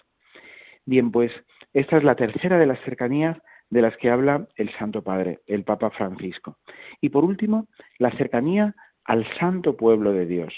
Bien, 0.85 1.11
pues 1.11 1.31
esta 1.73 1.97
es 1.97 2.03
la 2.03 2.15
tercera 2.15 2.57
de 2.57 2.65
las 2.65 2.79
cercanías 2.81 3.37
de 3.69 3.81
las 3.81 3.95
que 3.97 4.09
habla 4.09 4.47
el 4.55 4.69
Santo 4.77 5.01
Padre, 5.01 5.39
el 5.47 5.63
Papa 5.63 5.89
Francisco. 5.91 6.57
Y 6.99 7.09
por 7.09 7.23
último, 7.23 7.67
la 7.99 8.11
cercanía 8.11 8.75
al 9.05 9.25
santo 9.39 9.75
pueblo 9.75 10.11
de 10.13 10.25
Dios. 10.25 10.53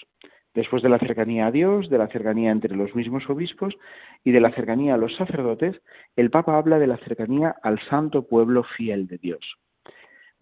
Después 0.53 0.83
de 0.83 0.89
la 0.89 1.00
cercanía 1.00 1.48
a 1.48 1.51
Dios, 1.51 1.89
de 1.89 1.98
la 1.98 2.07
cercanía 2.07 2.51
entre 2.51 2.75
los 2.75 2.93
mismos 2.95 3.27
obispos 3.29 3.75
y 4.24 4.31
de 4.31 4.39
la 4.39 4.51
cercanía 4.51 4.93
a 4.93 4.98
los 4.98 5.15
sacerdotes, 5.15 5.81
el 6.15 6.29
Papa 6.29 6.57
habla 6.57 6.77
de 6.77 6.88
la 6.88 6.98
cercanía 6.98 7.55
al 7.63 7.79
santo 7.89 8.27
pueblo 8.27 8.63
fiel 8.63 9.07
de 9.07 9.17
Dios. 9.17 9.57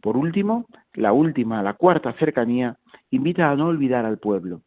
Por 0.01 0.17
último, 0.17 0.65
la 0.93 1.13
última, 1.13 1.63
la 1.63 1.75
cuarta 1.75 2.11
cercanía, 2.13 2.77
invita 3.09 3.49
a 3.49 3.55
no 3.55 3.67
olvidar 3.67 4.05
al 4.05 4.17
pueblo. 4.17 4.61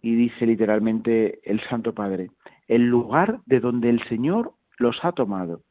Y 0.00 0.14
dice 0.14 0.46
literalmente 0.46 1.40
el 1.42 1.60
Santo 1.68 1.92
Padre, 1.92 2.30
el 2.68 2.86
lugar 2.86 3.40
de 3.46 3.58
donde 3.58 3.88
el 3.88 4.06
Señor 4.08 4.52
los 4.78 5.04
ha 5.04 5.12
tomado. 5.12 5.62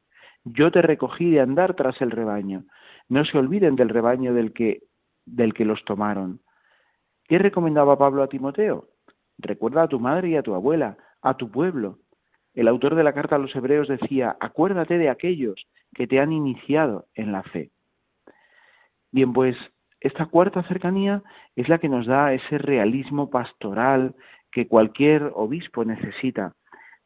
Yo 0.44 0.72
te 0.72 0.82
recogí 0.82 1.30
de 1.30 1.40
andar 1.40 1.76
tras 1.76 2.02
el 2.02 2.12
rebaño. 2.12 2.66
No 3.08 3.24
se 3.24 3.38
olviden 3.38 3.76
del 3.76 3.90
rebaño 3.90 4.34
del 4.34 4.52
que, 4.52 4.82
del 5.26 5.54
que 5.54 5.64
los 5.64 5.86
tomaron. 5.86 6.42
¿Qué 7.28 7.38
recomendaba 7.38 7.98
Pablo 7.98 8.24
a 8.24 8.28
Timoteo? 8.28 8.90
Recuerda 9.38 9.84
a 9.84 9.88
tu 9.88 10.00
madre 10.00 10.30
y 10.30 10.36
a 10.36 10.44
tu 10.44 10.54
abuela, 10.56 10.98
a 11.22 11.36
tu 11.36 11.52
pueblo. 11.52 12.00
El 12.54 12.68
autor 12.68 12.96
de 12.96 13.04
la 13.04 13.14
carta 13.14 13.36
a 13.36 13.40
los 13.40 13.56
hebreos 13.56 13.88
decía, 13.88 14.38
acuérdate 14.40 14.98
de 14.98 15.10
aquellos 15.10 15.68
que 15.94 16.08
te 16.08 16.20
han 16.20 16.32
iniciado 16.32 17.08
en 17.16 17.32
la 17.32 17.44
fe. 17.44 17.72
Bien, 19.12 19.34
pues 19.34 19.58
esta 20.00 20.26
cuarta 20.26 20.64
cercanía 20.64 21.24
es 21.56 21.68
la 21.68 21.80
que 21.80 21.90
nos 21.90 22.06
da 22.06 22.34
ese 22.34 22.58
realismo 22.58 23.30
pastoral 23.30 24.16
que 24.52 24.68
cualquier 24.68 25.32
obispo 25.34 25.84
necesita, 25.84 26.54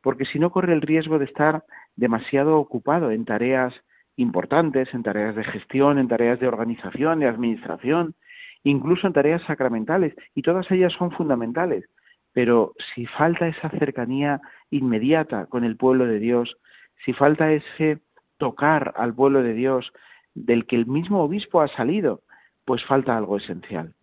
porque 0.02 0.26
si 0.26 0.38
no 0.38 0.52
corre 0.52 0.74
el 0.74 0.82
riesgo 0.82 1.18
de 1.18 1.26
estar 1.26 1.64
demasiado 1.96 2.58
ocupado 2.58 3.12
en 3.12 3.26
tareas 3.26 3.74
importantes, 4.18 4.94
en 4.94 5.04
tareas 5.04 5.36
de 5.36 5.44
gestión, 5.46 5.98
en 5.98 6.08
tareas 6.08 6.40
de 6.40 6.48
organización, 6.48 7.20
de 7.20 7.28
administración, 7.28 8.16
incluso 8.64 9.08
en 9.08 9.14
tareas 9.14 9.42
sacramentales, 9.44 10.14
y 10.36 10.42
todas 10.42 10.70
ellas 10.70 10.94
son 10.94 11.12
fundamentales, 11.12 11.86
pero 12.34 12.74
si 12.94 13.06
falta 13.06 13.48
esa 13.48 13.70
cercanía 13.70 14.42
inmediata 14.70 15.48
con 15.48 15.64
el 15.64 15.78
pueblo 15.78 16.06
de 16.06 16.20
Dios, 16.20 16.58
si 17.06 17.14
falta 17.14 17.52
ese 17.52 18.00
tocar 18.38 18.94
al 18.98 19.14
pueblo 19.14 19.44
de 19.44 19.54
Dios 19.54 19.92
del 20.34 20.66
que 20.66 20.76
el 20.76 20.86
mismo 20.86 21.24
obispo 21.24 21.62
ha 21.62 21.68
salido, 21.68 22.22
pues 22.66 22.84
falta 22.86 23.18
algo 23.18 23.38
esencial. 23.38 23.94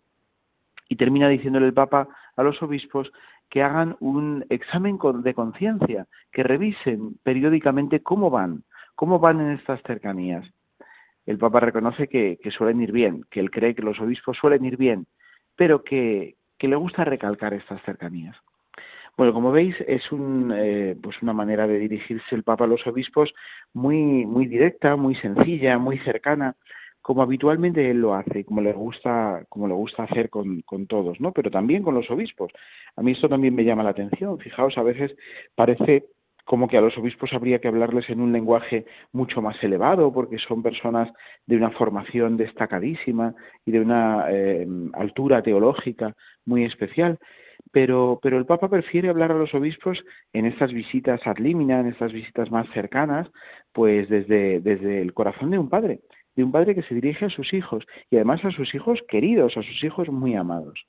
Y 0.88 0.96
termina 0.96 1.28
diciéndole 1.28 1.66
el 1.66 1.74
Papa 1.74 2.08
a 2.36 2.42
los 2.42 2.60
obispos 2.62 3.10
que 3.48 3.62
hagan 3.62 3.96
un 4.00 4.44
examen 4.48 4.98
de 5.22 5.34
conciencia, 5.34 6.06
que 6.32 6.42
revisen 6.42 7.16
periódicamente 7.22 8.02
cómo 8.02 8.28
van, 8.30 8.64
cómo 8.94 9.18
van 9.18 9.40
en 9.40 9.52
estas 9.52 9.80
cercanías. 9.82 10.44
El 11.26 11.38
Papa 11.38 11.60
reconoce 11.60 12.08
que, 12.08 12.38
que 12.42 12.50
suelen 12.50 12.80
ir 12.80 12.92
bien, 12.92 13.24
que 13.30 13.40
él 13.40 13.50
cree 13.50 13.74
que 13.74 13.82
los 13.82 14.00
obispos 14.00 14.36
suelen 14.36 14.64
ir 14.64 14.76
bien, 14.76 15.06
pero 15.56 15.82
que, 15.82 16.36
que 16.58 16.68
le 16.68 16.76
gusta 16.76 17.04
recalcar 17.04 17.54
estas 17.54 17.82
cercanías. 17.82 18.36
Bueno, 19.16 19.32
como 19.32 19.50
veis, 19.50 19.74
es 19.86 20.12
un, 20.12 20.52
eh, 20.54 20.94
pues 21.02 21.22
una 21.22 21.32
manera 21.32 21.66
de 21.66 21.78
dirigirse 21.78 22.34
el 22.34 22.42
Papa 22.42 22.64
a 22.64 22.68
los 22.68 22.86
obispos 22.86 23.32
muy, 23.72 24.26
muy 24.26 24.46
directa, 24.46 24.94
muy 24.96 25.14
sencilla, 25.14 25.78
muy 25.78 25.98
cercana, 26.00 26.54
como 27.06 27.22
habitualmente 27.22 27.88
él 27.88 28.00
lo 28.00 28.14
hace, 28.14 28.44
como 28.44 28.60
le 28.60 28.72
gusta, 28.72 29.44
como 29.48 29.68
le 29.68 29.74
gusta 29.74 30.02
hacer 30.02 30.28
con, 30.28 30.64
todos, 30.88 31.20
¿no? 31.20 31.32
Pero 31.32 31.52
también 31.52 31.82
con 31.82 31.94
los 31.94 32.10
obispos. 32.10 32.50
A 32.96 33.02
mí 33.02 33.12
esto 33.12 33.28
también 33.28 33.54
me 33.54 33.64
llama 33.64 33.84
la 33.84 33.90
atención. 33.90 34.38
Fijaos, 34.38 34.76
a 34.76 34.82
veces 34.82 35.14
parece 35.54 36.06
como 36.46 36.68
que 36.68 36.78
a 36.78 36.80
los 36.80 36.96
obispos 36.96 37.32
habría 37.32 37.58
que 37.58 37.66
hablarles 37.66 38.08
en 38.08 38.20
un 38.20 38.32
lenguaje 38.32 38.86
mucho 39.12 39.42
más 39.42 39.62
elevado, 39.64 40.12
porque 40.12 40.38
son 40.38 40.62
personas 40.62 41.12
de 41.44 41.56
una 41.56 41.70
formación 41.70 42.36
destacadísima 42.36 43.34
y 43.66 43.72
de 43.72 43.80
una 43.80 44.26
eh, 44.30 44.66
altura 44.94 45.42
teológica 45.42 46.14
muy 46.44 46.64
especial. 46.64 47.18
Pero, 47.72 48.20
pero 48.22 48.38
el 48.38 48.46
Papa 48.46 48.68
prefiere 48.68 49.08
hablar 49.08 49.32
a 49.32 49.38
los 49.38 49.52
obispos 49.54 49.98
en 50.32 50.46
estas 50.46 50.72
visitas 50.72 51.20
ad 51.26 51.38
limina, 51.38 51.80
en 51.80 51.88
estas 51.88 52.12
visitas 52.12 52.48
más 52.52 52.68
cercanas, 52.72 53.28
pues 53.72 54.08
desde, 54.08 54.60
desde 54.60 55.02
el 55.02 55.12
corazón 55.14 55.50
de 55.50 55.58
un 55.58 55.68
padre, 55.68 55.98
de 56.36 56.44
un 56.44 56.52
padre 56.52 56.76
que 56.76 56.82
se 56.84 56.94
dirige 56.94 57.24
a 57.24 57.30
sus 57.30 57.52
hijos 57.52 57.84
y 58.08 58.16
además 58.16 58.44
a 58.44 58.52
sus 58.52 58.72
hijos 58.72 59.00
queridos, 59.08 59.56
a 59.56 59.62
sus 59.62 59.82
hijos 59.82 60.08
muy 60.10 60.36
amados. 60.36 60.86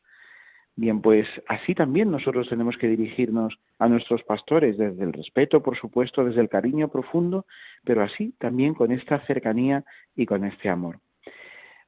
Bien, 0.78 1.02
pues 1.02 1.28
así 1.48 1.74
también 1.74 2.12
nosotros 2.12 2.48
tenemos 2.50 2.78
que 2.78 2.88
dirigirnos 2.88 3.58
a 3.80 3.88
nuestros 3.88 4.22
pastores 4.22 4.78
desde 4.78 5.04
el 5.04 5.12
respeto, 5.12 5.64
por 5.64 5.76
supuesto, 5.76 6.24
desde 6.24 6.40
el 6.40 6.50
cariño 6.50 6.88
profundo, 6.88 7.48
pero 7.84 8.04
así 8.04 8.36
también 8.38 8.76
con 8.76 8.92
esta 8.92 9.20
cercanía 9.26 9.84
y 10.16 10.28
con 10.28 10.46
este 10.46 10.70
amor. 10.70 11.00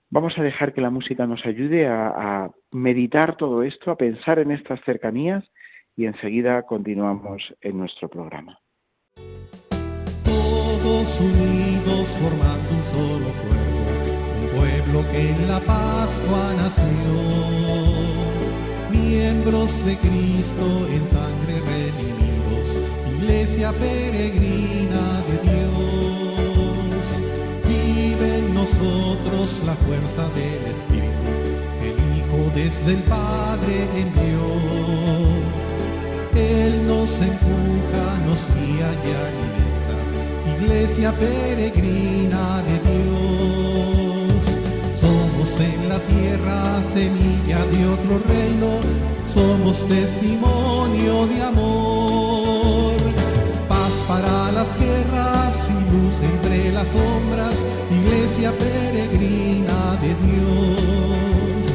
Vamos 0.09 0.35
a 0.39 0.41
dejar 0.41 0.73
que 0.73 0.81
la 0.81 0.89
música 0.89 1.27
nos 1.27 1.45
ayude 1.45 1.87
a, 1.87 2.49
meditar 2.71 3.37
todo 3.37 3.61
esto, 3.61 3.91
a 3.91 3.95
pensar 3.95 4.39
en 4.39 4.49
estas 4.49 4.81
cercanías 4.83 5.43
y 5.95 6.05
enseguida 6.07 6.63
continuamos 6.63 7.53
en 7.61 7.77
nuestro 7.77 8.09
programa. 8.09 8.59
Todos 10.23 11.21
unidos 11.21 12.17
formando 12.19 12.69
un 12.75 12.83
solo 12.85 13.29
pueblo, 13.43 13.81
un 14.41 14.49
pueblo 14.57 15.11
que 15.11 15.29
en 15.29 15.47
la 15.47 15.59
Pascua 15.59 16.53
nació, 16.57 18.18
miembros 19.09 19.83
de 19.85 19.97
Cristo 19.97 20.87
en 20.87 21.07
sangre 21.07 21.55
redimidos, 21.73 22.83
iglesia 23.17 23.71
peregrina 23.71 25.23
de 25.27 25.35
Dios. 25.49 27.03
Vive 27.67 28.37
en 28.37 28.53
nosotros 28.53 29.61
la 29.65 29.75
fuerza 29.85 30.23
del 30.37 30.63
Espíritu, 30.75 31.31
el 31.81 31.97
Hijo 32.17 32.51
desde 32.53 32.91
el 32.91 33.03
Padre 33.03 33.75
envió. 33.95 34.47
Él 36.35 36.85
nos 36.85 37.19
empuja, 37.19 38.05
nos 38.27 38.41
guía 38.55 38.89
y 39.05 39.09
alimenta, 39.27 39.95
iglesia 40.55 41.11
peregrina 41.13 42.61
de. 42.61 42.78
En 45.59 45.89
la 45.89 45.99
tierra 45.99 46.81
semilla 46.93 47.65
de 47.65 47.85
otro 47.85 48.19
reino, 48.19 48.79
somos 49.27 49.85
testimonio 49.89 51.27
de 51.27 51.43
amor. 51.43 52.95
Paz 53.67 53.91
para 54.07 54.53
las 54.53 54.79
guerras 54.79 55.69
y 55.69 55.91
luz 55.91 56.15
entre 56.21 56.71
las 56.71 56.87
sombras, 56.87 57.65
iglesia 57.91 58.53
peregrina 58.53 59.97
de 60.01 60.15
Dios. 60.27 61.67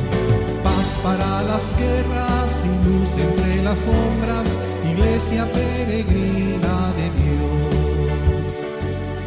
Paz 0.62 1.00
para 1.02 1.42
las 1.42 1.64
guerras 1.76 2.50
y 2.64 2.88
luz 2.88 3.10
entre 3.18 3.62
las 3.62 3.78
sombras, 3.80 4.48
iglesia 4.90 5.46
peregrina 5.52 6.90
de 6.96 7.06
Dios. 7.20 8.46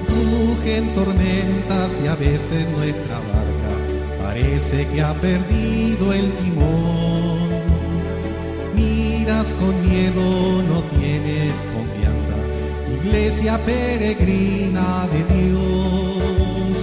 Rugen 0.10 0.96
tormentas 0.96 1.92
y 2.04 2.08
a 2.08 2.16
veces 2.16 2.68
nuestra 2.76 3.20
barca 3.20 3.47
parece 4.38 4.88
que 4.90 5.02
ha 5.02 5.14
perdido 5.16 6.14
el 6.14 6.32
timón. 6.34 7.50
Miras 8.76 9.48
con 9.60 9.74
miedo, 9.82 10.62
no 10.62 10.84
tienes 11.00 11.54
confianza, 11.74 12.36
iglesia 13.04 13.58
peregrina 13.66 15.08
de 15.12 15.24
Dios. 15.36 16.78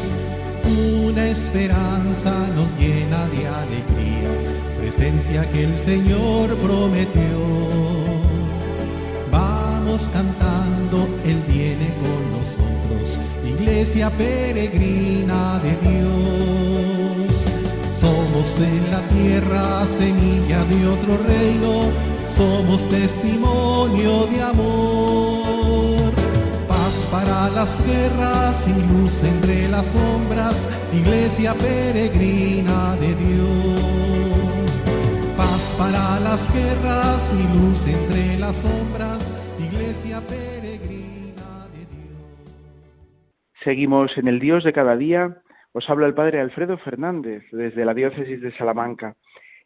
Una 1.07 1.29
esperanza 1.29 2.35
nos 2.57 2.71
llena 2.77 3.29
de 3.29 3.47
alegría, 3.47 4.31
presencia 4.81 5.49
que 5.51 5.65
el 5.65 5.79
Señor 5.79 6.57
prometió. 6.57 7.39
Vamos 9.31 10.09
cantando, 10.13 11.09
Él 11.25 11.41
viene 11.47 11.89
con 12.03 12.21
nosotros, 12.33 13.21
iglesia 13.45 14.11
peregrina 14.11 15.61
de 15.61 15.77
Dios. 15.89 17.14
Somos 18.05 18.61
en 18.61 18.91
la 18.91 19.01
tierra 19.09 19.87
semilla 19.99 20.63
de 20.65 20.87
otro 20.89 21.17
reino, 21.27 21.91
somos 22.29 22.87
testimonio 22.91 24.27
de 24.27 24.43
amor. 24.43 26.13
Paz 26.69 27.09
para 27.11 27.49
las 27.49 27.73
guerras 27.87 28.69
y 28.69 28.93
luz 28.93 29.25
entre 29.25 29.69
las 29.69 29.87
sombras, 29.87 30.69
iglesia 30.93 31.55
peregrina 31.55 32.95
de 32.97 33.15
Dios. 33.15 34.83
Paz 35.35 35.75
para 35.79 36.21
las 36.21 36.53
guerras 36.53 37.33
y 37.33 37.59
luz 37.59 37.87
entre 37.87 38.39
las 38.39 38.57
sombras, 38.57 39.33
iglesia 39.59 40.21
peregrina 40.29 41.69
de 41.73 41.87
Dios. 41.91 42.53
Seguimos 43.65 44.11
en 44.19 44.29
el 44.29 44.41
Dios 44.41 44.63
de 44.63 44.75
cada 44.75 44.95
día. 44.95 45.41
Os 45.77 45.91
habla 45.91 46.07
el 46.07 46.15
Padre 46.15 46.39
Alfredo 46.39 46.79
Fernández 46.79 47.43
desde 47.51 47.85
la 47.85 47.95
Diócesis 47.95 48.41
de 48.41 48.53
Salamanca. 48.53 49.17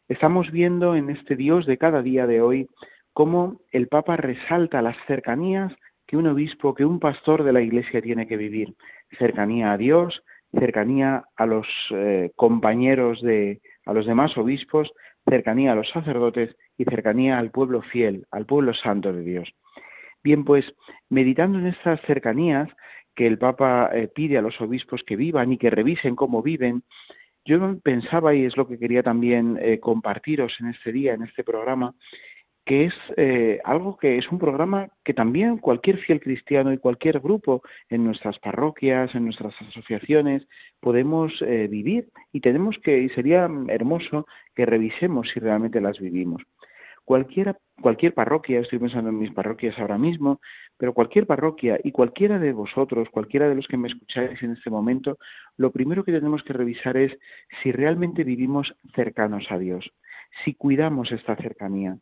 Estamos 0.07 0.49
viendo 0.49 0.95
en 0.95 1.11
este 1.11 1.35
Dios 1.35 1.67
de 1.67 1.77
cada 1.77 2.01
día 2.01 2.25
de 2.25 2.41
hoy 2.41 2.67
cómo 3.13 3.61
el 3.71 3.87
Papa 3.87 4.17
resalta 4.17 4.81
las 4.81 4.97
cercanías 5.05 5.71
que 6.07 6.17
un 6.17 6.25
obispo, 6.25 6.73
que 6.73 6.83
un 6.83 6.99
pastor 6.99 7.43
de 7.43 7.53
la 7.53 7.61
Iglesia 7.61 8.01
tiene 8.01 8.27
que 8.27 8.37
vivir. 8.37 8.73
Cercanía 9.19 9.71
a 9.71 9.77
Dios, 9.77 10.23
cercanía 10.51 11.25
a 11.35 11.45
los 11.45 11.67
eh, 11.91 12.31
compañeros 12.35 13.21
de, 13.21 13.61
a 13.85 13.93
los 13.93 14.07
demás 14.07 14.35
obispos, 14.35 14.91
cercanía 15.29 15.73
a 15.73 15.75
los 15.75 15.91
sacerdotes 15.91 16.55
y 16.75 16.85
cercanía 16.85 17.37
al 17.37 17.51
pueblo 17.51 17.83
fiel, 17.83 18.25
al 18.31 18.47
pueblo 18.47 18.73
santo 18.73 19.13
de 19.13 19.21
Dios. 19.21 19.53
Bien, 20.23 20.43
pues 20.43 20.65
meditando 21.07 21.59
en 21.59 21.67
estas 21.67 22.01
cercanías 22.01 22.67
que 23.19 23.27
el 23.27 23.37
Papa 23.37 23.89
eh, 23.93 24.07
pide 24.07 24.37
a 24.37 24.41
los 24.41 24.61
obispos 24.61 25.03
que 25.05 25.17
vivan 25.17 25.51
y 25.51 25.57
que 25.57 25.69
revisen 25.69 26.15
cómo 26.15 26.41
viven, 26.41 26.83
yo 27.43 27.77
pensaba, 27.81 28.33
y 28.33 28.45
es 28.45 28.55
lo 28.55 28.65
que 28.65 28.79
quería 28.79 29.03
también 29.03 29.59
eh, 29.61 29.77
compartiros 29.81 30.55
en 30.61 30.67
este 30.67 30.93
día, 30.93 31.15
en 31.15 31.23
este 31.23 31.43
programa, 31.43 31.95
que 32.65 32.85
es 32.85 32.93
eh, 33.17 33.59
algo 33.65 33.97
que 33.97 34.17
es 34.17 34.31
un 34.31 34.39
programa 34.39 34.87
que 35.03 35.13
también 35.13 35.57
cualquier 35.57 35.97
fiel 35.97 36.21
cristiano 36.21 36.71
y 36.71 36.77
cualquier 36.77 37.19
grupo 37.19 37.61
en 37.89 38.05
nuestras 38.05 38.39
parroquias, 38.39 39.13
en 39.13 39.25
nuestras 39.25 39.53
asociaciones, 39.63 40.47
podemos 40.79 41.33
vivir 41.41 42.07
y 42.31 42.39
tenemos 42.39 42.77
que, 42.81 43.01
y 43.01 43.09
sería 43.09 43.49
hermoso 43.67 44.27
que 44.55 44.65
revisemos 44.65 45.27
si 45.33 45.41
realmente 45.41 45.81
las 45.81 45.99
vivimos. 45.99 46.41
Cualquiera, 47.09 47.57
cualquier 47.81 48.13
parroquia, 48.13 48.59
estoy 48.59 48.77
pensando 48.77 49.09
en 49.09 49.17
mis 49.17 49.31
parroquias 49.31 49.79
ahora 49.79 49.97
mismo, 49.97 50.39
pero 50.77 50.93
cualquier 50.93 51.25
parroquia 51.25 51.79
y 51.83 51.91
cualquiera 51.91 52.37
de 52.37 52.53
vosotros, 52.53 53.09
cualquiera 53.09 53.49
de 53.49 53.55
los 53.55 53.67
que 53.67 53.77
me 53.77 53.87
escucháis 53.87 54.43
en 54.43 54.51
este 54.51 54.69
momento, 54.69 55.17
lo 55.57 55.71
primero 55.71 56.03
que 56.03 56.11
tenemos 56.11 56.43
que 56.43 56.53
revisar 56.53 56.97
es 56.97 57.11
si 57.63 57.71
realmente 57.71 58.23
vivimos 58.23 58.75
cercanos 58.93 59.47
a 59.49 59.57
Dios, 59.57 59.89
si 60.45 60.53
cuidamos 60.53 61.11
esta 61.11 61.35
cercanía 61.35 61.97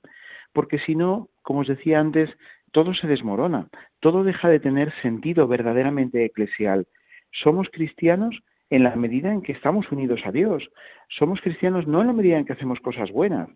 porque 0.52 0.80
si 0.80 0.96
no, 0.96 1.30
como 1.42 1.60
os 1.60 1.68
decía 1.68 2.00
antes, 2.00 2.30
todo 2.74 2.94
se 2.94 3.08
desmorona, 3.08 3.70
todo 4.02 4.26
deja 4.26 4.50
de 4.50 4.60
tener 4.60 4.92
sentido 5.02 5.48
verdaderamente 5.48 6.26
eclesial. 6.26 6.88
Somos 7.32 7.70
cristianos 7.72 8.36
en 8.70 8.84
la 8.84 8.96
medida 8.96 9.32
en 9.32 9.42
que 9.42 9.54
estamos 9.54 9.90
unidos 9.92 10.20
a 10.26 10.32
Dios. 10.32 10.68
Somos 11.10 11.40
cristianos 11.42 11.88
no 11.88 12.02
en 12.02 12.08
la 12.08 12.14
medida 12.14 12.38
en 12.38 12.46
que 12.46 12.54
hacemos 12.54 12.80
cosas 12.82 13.12
buenas. 13.12 13.50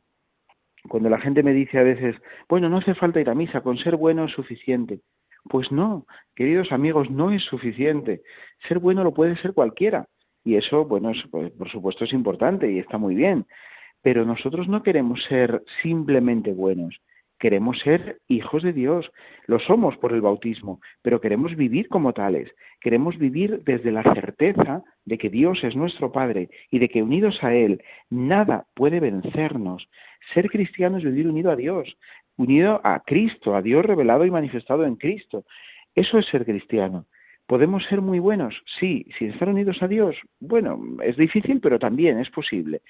Cuando 0.87 1.09
la 1.09 1.19
gente 1.19 1.43
me 1.43 1.53
dice 1.53 1.77
a 1.77 1.83
veces, 1.83 2.15
bueno, 2.49 2.69
no 2.69 2.77
hace 2.77 2.95
falta 2.95 3.21
ir 3.21 3.29
a 3.29 3.35
misa, 3.35 3.61
con 3.61 3.77
ser 3.77 3.95
bueno 3.95 4.25
es 4.25 4.31
suficiente. 4.31 5.01
Pues 5.49 5.71
no, 5.71 6.05
queridos 6.35 6.71
amigos, 6.71 7.09
no 7.09 7.31
es 7.31 7.43
suficiente. 7.43 8.21
Ser 8.67 8.79
bueno 8.79 9.03
lo 9.03 9.13
puede 9.13 9.35
ser 9.37 9.53
cualquiera. 9.53 10.07
Y 10.43 10.55
eso, 10.55 10.85
bueno, 10.85 11.11
pues, 11.29 11.51
por 11.51 11.69
supuesto 11.69 12.05
es 12.05 12.13
importante 12.13 12.71
y 12.71 12.79
está 12.79 12.97
muy 12.97 13.15
bien. 13.15 13.45
Pero 14.01 14.25
nosotros 14.25 14.67
no 14.67 14.81
queremos 14.81 15.23
ser 15.25 15.63
simplemente 15.83 16.53
buenos, 16.53 16.99
queremos 17.41 17.79
ser 17.79 18.19
hijos 18.27 18.61
de 18.61 18.71
Dios, 18.71 19.11
lo 19.47 19.59
somos 19.59 19.97
por 19.97 20.13
el 20.13 20.21
bautismo, 20.21 20.79
pero 21.01 21.19
queremos 21.19 21.55
vivir 21.55 21.89
como 21.89 22.13
tales, 22.13 22.51
queremos 22.79 23.17
vivir 23.17 23.63
desde 23.65 23.91
la 23.91 24.03
certeza 24.03 24.83
de 25.05 25.17
que 25.17 25.31
Dios 25.31 25.63
es 25.63 25.75
nuestro 25.75 26.11
Padre 26.11 26.49
y 26.69 26.77
de 26.77 26.87
que 26.87 27.01
unidos 27.01 27.43
a 27.43 27.55
Él 27.55 27.83
nada 28.11 28.67
puede 28.75 28.99
vencernos. 28.99 29.89
Ser 30.35 30.51
cristiano 30.51 30.99
es 30.99 31.03
vivir 31.03 31.27
unido 31.27 31.49
a 31.49 31.55
Dios, 31.55 31.97
unido 32.37 32.79
a 32.83 32.99
Cristo, 32.99 33.55
a 33.55 33.63
Dios 33.63 33.83
revelado 33.85 34.23
y 34.23 34.29
manifestado 34.29 34.85
en 34.85 34.95
Cristo. 34.95 35.43
Eso 35.95 36.19
es 36.19 36.27
ser 36.27 36.45
cristiano. 36.45 37.07
¿Podemos 37.47 37.83
ser 37.85 38.01
muy 38.01 38.19
buenos? 38.19 38.53
Sí. 38.79 39.07
¿Sin 39.17 39.31
estar 39.31 39.49
unidos 39.49 39.81
a 39.81 39.87
Dios? 39.87 40.15
Bueno, 40.39 40.79
es 41.03 41.17
difícil, 41.17 41.59
pero 41.59 41.79
también 41.79 42.19
es 42.19 42.29
posible 42.29 42.81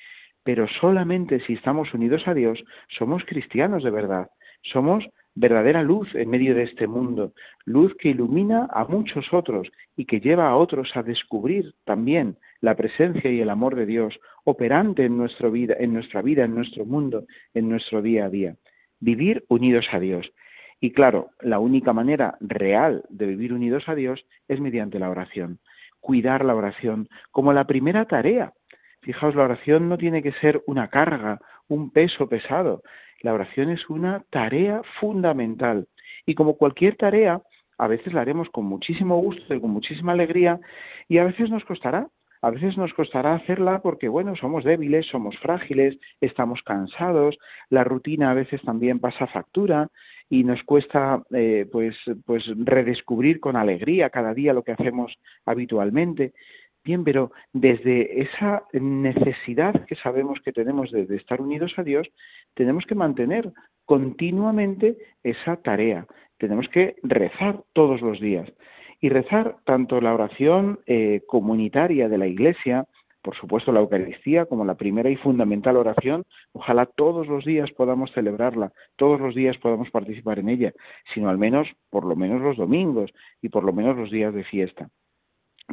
pero 0.43 0.67
solamente 0.67 1.39
si 1.41 1.53
estamos 1.53 1.93
unidos 1.93 2.27
a 2.27 2.33
Dios 2.33 2.63
somos 2.87 3.23
cristianos 3.25 3.83
de 3.83 3.91
verdad, 3.91 4.29
somos 4.63 5.05
verdadera 5.33 5.81
luz 5.81 6.13
en 6.13 6.29
medio 6.29 6.53
de 6.55 6.63
este 6.63 6.87
mundo, 6.87 7.33
luz 7.65 7.95
que 7.97 8.09
ilumina 8.09 8.67
a 8.71 8.85
muchos 8.85 9.33
otros 9.33 9.69
y 9.95 10.05
que 10.05 10.19
lleva 10.19 10.49
a 10.49 10.55
otros 10.55 10.91
a 10.95 11.03
descubrir 11.03 11.73
también 11.85 12.37
la 12.59 12.75
presencia 12.75 13.31
y 13.31 13.39
el 13.39 13.49
amor 13.49 13.75
de 13.75 13.85
Dios 13.85 14.19
operante 14.43 15.05
en, 15.05 15.17
nuestra 15.17 15.49
vida, 15.49 15.75
en 15.79 15.93
nuestra 15.93 16.21
vida, 16.21 16.43
en 16.43 16.55
nuestro 16.55 16.85
mundo, 16.85 17.25
en 17.53 17.69
nuestro 17.69 18.01
día 18.01 18.25
a 18.25 18.29
día. 18.29 18.55
Vivir 18.99 19.45
unidos 19.47 19.87
a 19.91 19.99
Dios. 19.99 20.31
Y 20.79 20.91
claro, 20.91 21.29
la 21.39 21.59
única 21.59 21.93
manera 21.93 22.37
real 22.41 23.03
de 23.09 23.27
vivir 23.27 23.53
unidos 23.53 23.87
a 23.87 23.95
Dios 23.95 24.25
es 24.47 24.59
mediante 24.59 24.99
la 24.99 25.09
oración. 25.09 25.59
Cuidar 25.99 26.43
la 26.43 26.55
oración 26.55 27.07
como 27.31 27.53
la 27.53 27.65
primera 27.65 28.05
tarea 28.05 28.53
Fijaos, 29.01 29.33
la 29.33 29.43
oración 29.43 29.89
no 29.89 29.97
tiene 29.97 30.21
que 30.21 30.31
ser 30.33 30.61
una 30.67 30.87
carga, 30.89 31.39
un 31.67 31.89
peso 31.89 32.29
pesado. 32.29 32.83
La 33.21 33.33
oración 33.33 33.69
es 33.69 33.89
una 33.89 34.23
tarea 34.29 34.81
fundamental. 34.99 35.87
Y 36.25 36.35
como 36.35 36.57
cualquier 36.57 36.95
tarea, 36.95 37.41
a 37.77 37.87
veces 37.87 38.13
la 38.13 38.21
haremos 38.21 38.49
con 38.49 38.65
muchísimo 38.65 39.17
gusto 39.17 39.53
y 39.53 39.59
con 39.59 39.71
muchísima 39.71 40.11
alegría 40.11 40.59
y 41.07 41.17
a 41.17 41.23
veces 41.23 41.49
nos 41.49 41.65
costará. 41.65 42.07
A 42.43 42.49
veces 42.49 42.75
nos 42.75 42.91
costará 42.93 43.35
hacerla 43.35 43.81
porque, 43.83 44.07
bueno, 44.07 44.35
somos 44.35 44.63
débiles, 44.63 45.05
somos 45.05 45.37
frágiles, 45.37 45.97
estamos 46.21 46.63
cansados, 46.63 47.37
la 47.69 47.83
rutina 47.83 48.31
a 48.31 48.33
veces 48.33 48.61
también 48.63 48.99
pasa 48.99 49.27
factura 49.27 49.89
y 50.27 50.43
nos 50.43 50.63
cuesta 50.63 51.21
eh, 51.31 51.67
pues, 51.71 51.95
pues 52.25 52.45
redescubrir 52.55 53.39
con 53.39 53.57
alegría 53.57 54.09
cada 54.09 54.33
día 54.33 54.53
lo 54.53 54.63
que 54.63 54.71
hacemos 54.71 55.13
habitualmente. 55.45 56.33
Bien, 56.83 57.03
pero 57.03 57.31
desde 57.53 58.21
esa 58.21 58.63
necesidad 58.73 59.85
que 59.85 59.95
sabemos 59.95 60.39
que 60.43 60.51
tenemos 60.51 60.89
de, 60.91 61.03
estar 61.15 61.39
unidos 61.39 61.73
a 61.77 61.83
Dios, 61.83 62.07
tenemos 62.55 62.85
que 62.85 62.95
mantener 62.95 63.51
continuamente 63.85 64.97
esa 65.21 65.57
tarea. 65.57 66.07
Tenemos 66.39 66.67
que 66.69 66.95
rezar 67.03 67.61
todos 67.73 68.01
los 68.01 68.19
días. 68.19 68.51
Y 68.99 69.09
rezar 69.09 69.57
tanto 69.63 70.01
la 70.01 70.13
oración 70.13 70.79
eh, 70.87 71.21
comunitaria 71.27 72.09
de 72.09 72.17
la 72.17 72.25
Iglesia, 72.25 72.85
por 73.21 73.35
supuesto 73.35 73.71
la 73.71 73.81
Eucaristía 73.81 74.47
como 74.47 74.65
la 74.65 74.75
primera 74.75 75.09
y 75.11 75.17
fundamental 75.17 75.77
oración, 75.77 76.23
ojalá 76.51 76.87
todos 76.87 77.27
los 77.27 77.45
días 77.45 77.71
podamos 77.71 78.11
celebrarla, 78.13 78.71
todos 78.95 79.19
los 79.19 79.35
días 79.35 79.57
podamos 79.59 79.91
participar 79.91 80.39
en 80.39 80.49
ella, 80.49 80.73
sino 81.13 81.29
al 81.29 81.37
menos, 81.37 81.67
por 81.91 82.05
lo 82.05 82.15
menos 82.15 82.41
los 82.41 82.57
domingos 82.57 83.11
y 83.39 83.49
por 83.49 83.63
lo 83.63 83.73
menos 83.73 83.97
los 83.97 84.09
días 84.09 84.33
de 84.33 84.43
fiesta. 84.43 84.89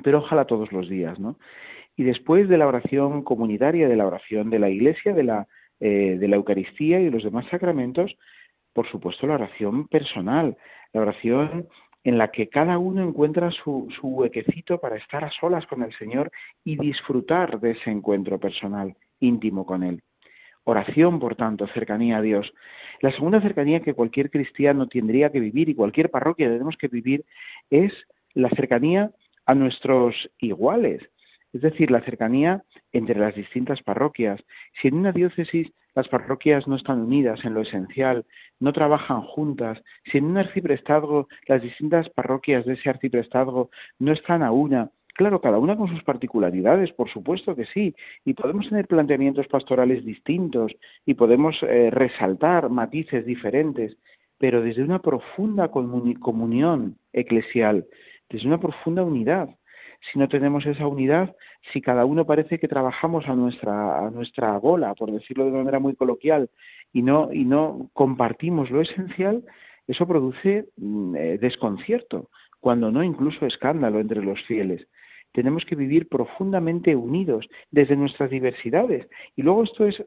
Pero 0.03 0.18
ojalá 0.18 0.44
todos 0.44 0.72
los 0.72 0.88
días, 0.88 1.18
¿no? 1.18 1.38
Y 1.96 2.05
después 2.05 2.48
de 2.48 2.59
la 2.59 2.68
oración 2.68 3.22
comunitaria, 3.22 3.88
de 3.88 3.96
la 3.96 4.07
oración 4.07 4.51
de 4.51 4.59
la 4.61 4.70
Iglesia, 4.70 5.12
de 5.12 5.24
la, 5.24 5.48
eh, 5.81 6.16
de 6.18 6.29
la 6.29 6.37
Eucaristía 6.37 7.01
y 7.01 7.11
los 7.11 7.24
demás 7.24 7.46
sacramentos, 7.51 8.16
por 8.72 8.88
supuesto 8.88 9.27
la 9.27 9.35
oración 9.35 9.88
personal, 9.88 10.57
la 10.92 11.01
oración 11.01 11.68
en 12.05 12.16
la 12.16 12.31
que 12.31 12.48
cada 12.48 12.79
uno 12.79 13.03
encuentra 13.03 13.51
su, 13.51 13.88
huequecito 14.03 14.79
para 14.79 14.96
estar 14.96 15.24
a 15.24 15.31
solas 15.31 15.66
con 15.66 15.83
el 15.83 15.92
Señor 15.98 16.31
y 16.64 16.77
disfrutar 16.77 17.61
de 17.61 17.72
ese 17.72 17.90
encuentro 17.90 18.38
personal, 18.38 18.94
íntimo 19.20 19.66
con 19.66 19.83
Él. 19.83 20.03
Oración, 20.64 21.18
por 21.18 21.35
tanto, 21.35 21.66
cercanía 21.68 22.18
a 22.18 22.22
Dios. 22.22 22.53
La 23.01 23.11
segunda 23.12 23.40
cercanía 23.40 23.81
que 23.81 23.94
cualquier 23.94 24.31
cristiano 24.31 24.87
tendría 24.87 25.31
que 25.31 25.40
vivir 25.40 25.68
y 25.68 25.74
cualquier 25.74 26.11
parroquia 26.11 26.48
tenemos 26.48 26.77
que 26.77 26.88
vivir 26.88 27.24
es 27.70 27.92
la 28.35 28.48
cercanía 28.51 29.11
a 29.49 29.55
nuestros 29.55 30.15
iguales, 30.39 31.01
es 31.55 31.63
decir, 31.63 31.91
la 31.91 32.03
cercanía 32.03 32.65
entre 32.93 33.19
las 33.19 33.35
distintas 33.35 33.83
parroquias. 33.83 34.39
Si 34.81 34.89
en 34.89 34.95
una 34.97 35.11
diócesis 35.11 35.73
las 35.95 36.07
parroquias 36.07 36.69
no 36.69 36.77
están 36.77 37.01
unidas 37.01 37.43
en 37.45 37.55
lo 37.55 37.63
esencial, 37.63 38.27
no 38.61 38.75
trabajan 38.75 39.23
juntas, 39.23 39.83
si 40.05 40.19
en 40.19 40.27
un 40.27 40.37
arciprestazgo 40.37 41.29
las 41.47 41.63
distintas 41.63 42.11
parroquias 42.11 42.67
de 42.67 42.75
ese 42.75 42.91
arciprestazgo 42.91 43.71
no 43.99 44.13
están 44.13 44.43
a 44.43 44.53
una, 44.53 44.91
claro, 45.15 45.41
cada 45.41 45.59
una 45.59 45.79
con 45.79 45.89
sus 45.89 46.05
particularidades, 46.05 46.93
por 46.93 47.11
supuesto 47.11 47.57
que 47.57 47.65
sí, 47.73 47.95
y 48.27 48.35
podemos 48.35 48.69
tener 48.69 48.87
planteamientos 48.87 49.47
pastorales 49.47 50.05
distintos 50.05 50.73
y 51.07 51.15
podemos 51.15 51.57
eh, 51.63 51.89
resaltar 51.91 52.69
matices 52.69 53.25
diferentes, 53.25 53.97
pero 54.37 54.61
desde 54.61 54.83
una 54.83 55.01
profunda 55.01 55.69
comunión 55.69 56.99
eclesial, 57.15 57.87
desde 58.31 58.47
una 58.47 58.61
profunda 58.61 59.03
unidad. 59.03 59.49
Si 60.12 60.19
no 60.19 60.29
tenemos 60.29 60.64
esa 60.67 60.87
unidad, 60.87 61.35
si 61.73 61.81
cada 61.81 62.05
uno 62.05 62.25
parece 62.25 62.59
que 62.59 62.69
trabajamos 62.69 63.27
a 63.27 63.35
nuestra, 63.35 64.07
a 64.07 64.11
nuestra 64.11 64.57
bola, 64.59 64.95
por 64.95 65.11
decirlo 65.11 65.45
de 65.45 65.51
manera 65.51 65.79
muy 65.81 65.95
coloquial, 65.97 66.51
y 66.93 67.03
no, 67.03 67.33
y 67.33 67.45
no 67.45 67.91
compartimos 67.93 68.71
lo 68.71 68.81
esencial, 68.81 69.45
eso 69.87 70.07
produce 70.07 70.69
mm, 70.77 71.17
eh, 71.17 71.38
desconcierto, 71.38 72.31
cuando 72.61 72.91
no 72.91 73.03
incluso 73.03 73.47
escándalo 73.47 74.01
entre 74.01 74.23
los 74.23 74.41
fieles 74.43 74.87
tenemos 75.33 75.64
que 75.64 75.77
vivir 75.77 76.09
profundamente 76.09 76.97
unidos 76.97 77.49
desde 77.71 77.97
nuestras 77.97 78.31
diversidades. 78.31 79.09
Y 79.37 79.43
luego 79.43 79.64
esto, 79.64 79.87
es, 79.87 80.03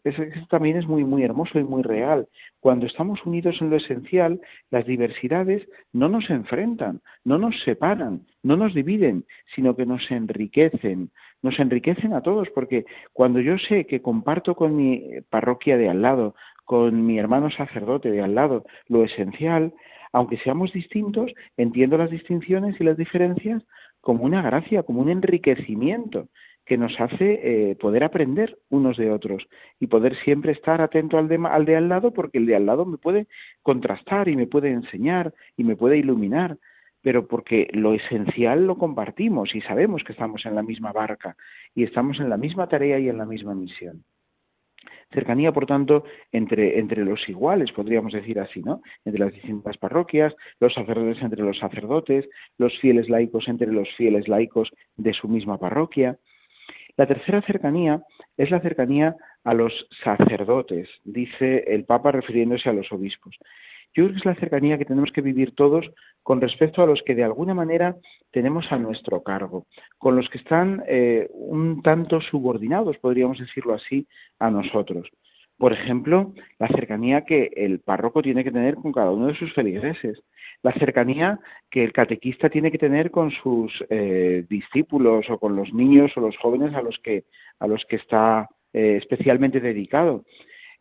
también 0.49 0.77
es 0.77 0.87
muy, 0.87 1.03
muy 1.03 1.23
hermoso 1.23 1.59
y 1.59 1.63
muy 1.63 1.83
real. 1.83 2.27
Cuando 2.59 2.85
estamos 2.85 3.25
unidos 3.25 3.57
en 3.61 3.69
lo 3.69 3.77
esencial, 3.77 4.41
las 4.69 4.85
diversidades 4.85 5.67
no 5.93 6.09
nos 6.09 6.29
enfrentan, 6.29 7.01
no 7.23 7.37
nos 7.37 7.59
separan, 7.61 8.25
no 8.43 8.57
nos 8.57 8.73
dividen, 8.73 9.25
sino 9.55 9.75
que 9.75 9.85
nos 9.85 10.09
enriquecen. 10.11 11.11
Nos 11.41 11.59
enriquecen 11.59 12.13
a 12.13 12.21
todos, 12.21 12.49
porque 12.53 12.85
cuando 13.13 13.39
yo 13.39 13.57
sé 13.57 13.85
que 13.85 14.01
comparto 14.01 14.55
con 14.55 14.75
mi 14.75 15.03
parroquia 15.29 15.77
de 15.77 15.89
al 15.89 16.01
lado, 16.01 16.35
con 16.65 17.05
mi 17.05 17.17
hermano 17.17 17.49
sacerdote 17.51 18.11
de 18.11 18.21
al 18.21 18.35
lado, 18.35 18.63
lo 18.87 19.03
esencial, 19.03 19.73
aunque 20.13 20.37
seamos 20.37 20.73
distintos, 20.73 21.31
entiendo 21.57 21.97
las 21.97 22.11
distinciones 22.11 22.79
y 22.79 22.83
las 22.83 22.97
diferencias 22.97 23.63
como 24.01 24.25
una 24.25 24.41
gracia, 24.41 24.83
como 24.83 25.01
un 25.01 25.09
enriquecimiento 25.09 26.27
que 26.65 26.77
nos 26.77 26.99
hace 26.99 27.39
eh, 27.43 27.75
poder 27.75 28.03
aprender 28.03 28.57
unos 28.69 28.97
de 28.97 29.11
otros 29.11 29.47
y 29.79 29.87
poder 29.87 30.15
siempre 30.23 30.51
estar 30.51 30.81
atento 30.81 31.17
al 31.17 31.27
de, 31.27 31.39
al 31.49 31.65
de 31.65 31.75
al 31.75 31.89
lado 31.89 32.11
porque 32.13 32.37
el 32.37 32.45
de 32.45 32.55
al 32.55 32.65
lado 32.65 32.85
me 32.85 32.97
puede 32.97 33.27
contrastar 33.61 34.27
y 34.27 34.35
me 34.35 34.47
puede 34.47 34.71
enseñar 34.71 35.33
y 35.57 35.63
me 35.63 35.75
puede 35.75 35.97
iluminar, 35.97 36.57
pero 37.01 37.27
porque 37.27 37.67
lo 37.73 37.93
esencial 37.93 38.67
lo 38.67 38.77
compartimos 38.77 39.55
y 39.55 39.61
sabemos 39.61 40.03
que 40.03 40.13
estamos 40.13 40.45
en 40.45 40.55
la 40.55 40.63
misma 40.63 40.91
barca 40.91 41.35
y 41.73 41.83
estamos 41.83 42.19
en 42.19 42.29
la 42.29 42.37
misma 42.37 42.67
tarea 42.67 42.99
y 42.99 43.09
en 43.09 43.17
la 43.17 43.25
misma 43.25 43.55
misión. 43.55 44.03
Cercanía, 45.13 45.51
por 45.51 45.65
tanto, 45.65 46.05
entre, 46.31 46.79
entre 46.79 47.03
los 47.03 47.27
iguales, 47.27 47.71
podríamos 47.71 48.13
decir 48.13 48.39
así, 48.39 48.61
¿no? 48.61 48.81
Entre 49.03 49.19
las 49.19 49.33
distintas 49.33 49.77
parroquias, 49.77 50.33
los 50.59 50.73
sacerdotes 50.73 51.21
entre 51.21 51.43
los 51.43 51.57
sacerdotes, 51.57 52.29
los 52.57 52.77
fieles 52.79 53.09
laicos 53.09 53.47
entre 53.47 53.67
los 53.67 53.89
fieles 53.97 54.27
laicos 54.27 54.71
de 54.95 55.13
su 55.13 55.27
misma 55.27 55.57
parroquia. 55.57 56.17
La 56.97 57.07
tercera 57.07 57.41
cercanía 57.41 58.01
es 58.37 58.51
la 58.51 58.59
cercanía 58.61 59.15
a 59.43 59.53
los 59.53 59.87
sacerdotes, 60.03 60.89
dice 61.03 61.63
el 61.67 61.85
Papa 61.85 62.11
refiriéndose 62.11 62.69
a 62.69 62.73
los 62.73 62.91
obispos. 62.91 63.35
Yo 63.93 64.03
creo 64.03 64.11
que 64.11 64.19
es 64.19 64.25
la 64.25 64.35
cercanía 64.35 64.77
que 64.77 64.85
tenemos 64.85 65.11
que 65.11 65.21
vivir 65.21 65.53
todos 65.55 65.89
con 66.23 66.39
respecto 66.39 66.81
a 66.81 66.85
los 66.85 67.01
que 67.03 67.15
de 67.15 67.23
alguna 67.23 67.53
manera 67.53 67.95
tenemos 68.31 68.71
a 68.71 68.77
nuestro 68.77 69.21
cargo, 69.21 69.65
con 69.97 70.15
los 70.15 70.29
que 70.29 70.37
están 70.37 70.83
eh, 70.87 71.27
un 71.31 71.81
tanto 71.81 72.21
subordinados, 72.21 72.97
podríamos 72.97 73.39
decirlo 73.39 73.73
así, 73.73 74.07
a 74.39 74.49
nosotros. 74.49 75.09
Por 75.57 75.73
ejemplo, 75.73 76.33
la 76.57 76.67
cercanía 76.69 77.21
que 77.21 77.51
el 77.55 77.81
párroco 77.81 78.21
tiene 78.21 78.43
que 78.43 78.51
tener 78.51 78.75
con 78.75 78.91
cada 78.91 79.11
uno 79.11 79.27
de 79.27 79.35
sus 79.35 79.53
feligreses, 79.53 80.23
la 80.63 80.73
cercanía 80.73 81.39
que 81.69 81.83
el 81.83 81.93
catequista 81.93 82.49
tiene 82.49 82.71
que 82.71 82.77
tener 82.77 83.11
con 83.11 83.31
sus 83.31 83.71
eh, 83.89 84.45
discípulos 84.49 85.29
o 85.29 85.37
con 85.37 85.55
los 85.55 85.73
niños 85.73 86.11
o 86.15 86.21
los 86.21 86.37
jóvenes 86.37 86.73
a 86.73 86.81
los 86.81 86.97
que, 87.03 87.25
a 87.59 87.67
los 87.67 87.83
que 87.85 87.97
está 87.97 88.49
eh, 88.73 88.97
especialmente 89.01 89.59
dedicado, 89.59 90.23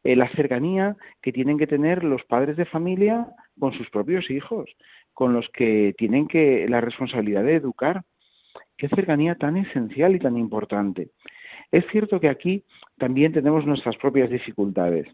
eh, 0.04 0.16
la 0.16 0.28
cercanía 0.30 0.96
que 1.22 1.32
tienen 1.32 1.58
que 1.58 1.66
tener 1.66 2.04
los 2.04 2.22
padres 2.24 2.56
de 2.56 2.64
familia 2.64 3.26
con 3.58 3.72
sus 3.72 3.90
propios 3.90 4.30
hijos, 4.30 4.70
con 5.12 5.32
los 5.32 5.48
que 5.50 5.94
tienen 5.98 6.26
que 6.26 6.66
la 6.68 6.80
responsabilidad 6.80 7.44
de 7.44 7.56
educar. 7.56 8.02
Qué 8.76 8.88
cercanía 8.88 9.34
tan 9.34 9.56
esencial 9.56 10.14
y 10.14 10.18
tan 10.18 10.38
importante. 10.38 11.10
Es 11.70 11.84
cierto 11.92 12.18
que 12.18 12.28
aquí 12.28 12.64
también 12.98 13.32
tenemos 13.32 13.66
nuestras 13.66 13.96
propias 13.96 14.30
dificultades. 14.30 15.06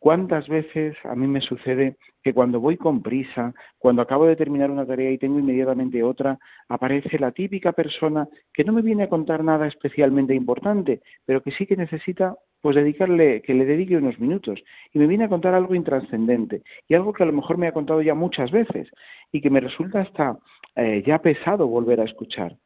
¿Cuántas 0.00 0.48
veces 0.48 0.96
a 1.04 1.14
mí 1.14 1.26
me 1.26 1.42
sucede 1.42 1.98
que 2.22 2.32
cuando 2.32 2.58
voy 2.58 2.78
con 2.78 3.02
prisa, 3.02 3.52
cuando 3.76 4.00
acabo 4.00 4.24
de 4.24 4.34
terminar 4.34 4.70
una 4.70 4.86
tarea 4.86 5.10
y 5.10 5.18
tengo 5.18 5.38
inmediatamente 5.38 6.02
otra, 6.02 6.38
aparece 6.70 7.18
la 7.18 7.32
típica 7.32 7.72
persona 7.72 8.26
que 8.54 8.64
no 8.64 8.72
me 8.72 8.80
viene 8.80 9.02
a 9.02 9.10
contar 9.10 9.44
nada 9.44 9.66
especialmente 9.66 10.34
importante, 10.34 11.02
pero 11.26 11.42
que 11.42 11.50
sí 11.50 11.66
que 11.66 11.76
necesita 11.76 12.34
pues 12.62 12.76
dedicarle, 12.76 13.42
que 13.42 13.52
le 13.52 13.66
dedique 13.66 13.94
unos 13.94 14.18
minutos 14.18 14.58
y 14.94 14.98
me 14.98 15.06
viene 15.06 15.24
a 15.24 15.28
contar 15.28 15.52
algo 15.52 15.74
intrascendente 15.74 16.62
y 16.88 16.94
algo 16.94 17.12
que 17.12 17.22
a 17.22 17.26
lo 17.26 17.34
mejor 17.34 17.58
me 17.58 17.68
ha 17.68 17.72
contado 17.72 18.00
ya 18.00 18.14
muchas 18.14 18.50
veces 18.50 18.88
y 19.32 19.42
que 19.42 19.50
me 19.50 19.60
resulta 19.60 20.00
hasta 20.00 20.38
eh, 20.76 21.02
ya 21.06 21.18
pesado 21.18 21.66
volver 21.68 22.00
a 22.00 22.04
escuchar 22.04 22.56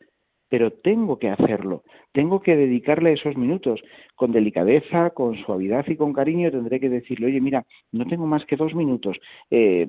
pero 0.54 0.70
tengo 0.70 1.18
que 1.18 1.30
hacerlo, 1.30 1.82
tengo 2.12 2.40
que 2.40 2.54
dedicarle 2.54 3.12
esos 3.12 3.36
minutos 3.36 3.82
con 4.14 4.30
delicadeza, 4.30 5.10
con 5.10 5.34
suavidad 5.38 5.84
y 5.88 5.96
con 5.96 6.12
cariño, 6.12 6.48
tendré 6.52 6.78
que 6.78 6.88
decirle, 6.88 7.26
oye, 7.26 7.40
mira, 7.40 7.66
no 7.90 8.06
tengo 8.06 8.24
más 8.24 8.44
que 8.44 8.54
dos 8.54 8.72
minutos, 8.72 9.16
eh, 9.50 9.84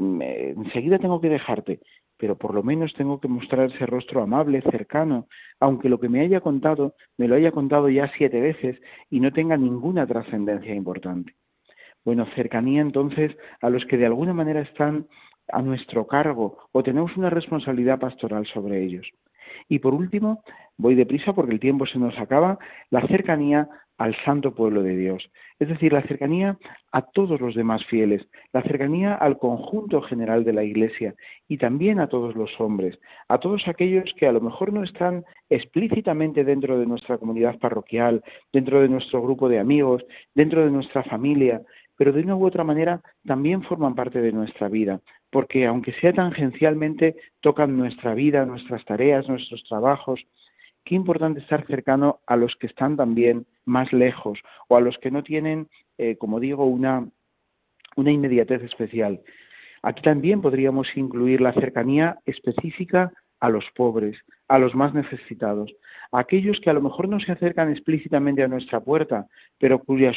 enseguida 0.58 0.98
tengo 0.98 1.22
que 1.22 1.30
dejarte, 1.30 1.82
pero 2.18 2.36
por 2.36 2.56
lo 2.56 2.64
menos 2.64 2.96
tengo 2.96 3.20
que 3.20 3.28
mostrar 3.28 3.70
ese 3.70 3.86
rostro 3.86 4.24
amable, 4.24 4.64
cercano, 4.64 5.28
aunque 5.60 5.88
lo 5.88 6.00
que 6.00 6.10
me 6.10 6.22
haya 6.22 6.42
contado 6.42 6.96
me 7.16 7.28
lo 7.28 7.36
haya 7.36 7.52
contado 7.52 7.88
ya 7.88 8.12
siete 8.18 8.42
veces 8.42 8.82
y 9.12 9.20
no 9.20 9.32
tenga 9.32 9.58
ninguna 9.58 10.08
trascendencia 10.08 10.74
importante. 10.74 11.36
Bueno, 12.04 12.26
cercanía 12.34 12.82
entonces 12.82 13.38
a 13.62 13.70
los 13.70 13.86
que 13.86 13.98
de 13.98 14.08
alguna 14.08 14.34
manera 14.34 14.62
están 14.62 15.06
a 15.48 15.62
nuestro 15.62 16.08
cargo 16.08 16.58
o 16.72 16.82
tenemos 16.82 17.16
una 17.18 17.30
responsabilidad 17.30 18.00
pastoral 18.00 18.48
sobre 18.48 18.84
ellos. 18.84 19.08
Y 19.70 19.80
por 19.80 19.94
último, 19.94 20.44
voy 20.78 20.96
deprisa 20.96 21.34
porque 21.34 21.54
el 21.54 21.60
tiempo 21.60 21.86
se 21.86 22.00
nos 22.00 22.18
acaba, 22.18 22.60
la 22.90 23.06
cercanía 23.08 23.70
al 23.98 24.16
santo 24.26 24.54
pueblo 24.54 24.84
de 24.84 24.96
Dios. 24.96 25.30
Es 25.60 25.70
decir, 25.70 25.94
la 25.94 26.02
cercanía 26.02 26.58
a 26.92 27.02
todos 27.02 27.40
los 27.40 27.56
demás 27.56 27.86
fieles, 27.86 28.28
la 28.52 28.62
cercanía 28.62 29.16
al 29.16 29.38
conjunto 29.38 30.02
general 30.02 30.44
de 30.44 30.54
la 30.54 30.64
Iglesia 30.64 31.16
y 31.48 31.58
también 31.58 32.00
a 32.00 32.08
todos 32.08 32.36
los 32.36 32.60
hombres, 32.60 33.00
a 33.30 33.40
todos 33.40 33.68
aquellos 33.68 34.14
que 34.18 34.28
a 34.28 34.34
lo 34.34 34.42
mejor 34.42 34.74
no 34.74 34.84
están 34.84 35.24
explícitamente 35.50 36.44
dentro 36.44 36.78
de 36.78 36.86
nuestra 36.86 37.18
comunidad 37.18 37.58
parroquial, 37.60 38.22
dentro 38.52 38.82
de 38.82 38.90
nuestro 38.90 39.22
grupo 39.22 39.48
de 39.48 39.60
amigos, 39.60 40.04
dentro 40.34 40.64
de 40.66 40.72
nuestra 40.72 41.04
familia, 41.04 41.62
pero 41.98 42.12
de 42.12 42.22
una 42.22 42.36
u 42.36 42.46
otra 42.46 42.64
manera 42.64 43.02
también 43.26 43.64
forman 43.64 43.96
parte 43.96 44.22
de 44.22 44.32
nuestra 44.32 44.68
vida, 44.68 45.02
porque 45.30 45.66
aunque 45.66 45.94
sea 45.94 46.14
tangencialmente, 46.14 47.16
tocan 47.42 47.78
nuestra 47.78 48.14
vida, 48.14 48.46
nuestras 48.46 48.84
tareas, 48.86 49.28
nuestros 49.28 49.64
trabajos, 49.64 50.22
qué 50.84 50.96
importante 50.96 51.40
estar 51.40 51.66
cercano 51.66 52.20
a 52.28 52.36
los 52.36 52.56
que 52.56 52.68
están 52.68 52.96
también 52.96 53.46
más 53.66 53.92
lejos 53.92 54.40
o 54.68 54.78
a 54.78 54.82
los 54.82 54.98
que 55.00 55.12
no 55.12 55.24
tienen, 55.24 55.68
eh, 55.98 56.16
como 56.18 56.40
digo, 56.40 56.66
una, 56.66 57.08
una 57.96 58.12
inmediatez 58.12 58.64
especial. 58.64 59.22
Aquí 59.82 60.02
también 60.02 60.42
podríamos 60.42 60.88
incluir 60.96 61.42
la 61.42 61.54
cercanía 61.54 62.18
específica 62.26 63.12
a 63.46 63.50
los 63.50 63.66
pobres, 63.76 64.18
a 64.48 64.58
los 64.58 64.74
más 64.74 64.94
necesitados, 64.94 65.72
a 66.12 66.20
aquellos 66.20 66.60
que 66.60 66.70
a 66.70 66.74
lo 66.74 66.82
mejor 66.82 67.08
no 67.08 67.20
se 67.20 67.32
acercan 67.32 67.72
explícitamente 67.72 68.44
a 68.44 68.48
nuestra 68.48 68.80
puerta, 68.80 69.28
pero 69.60 69.80
cuya, 69.80 70.14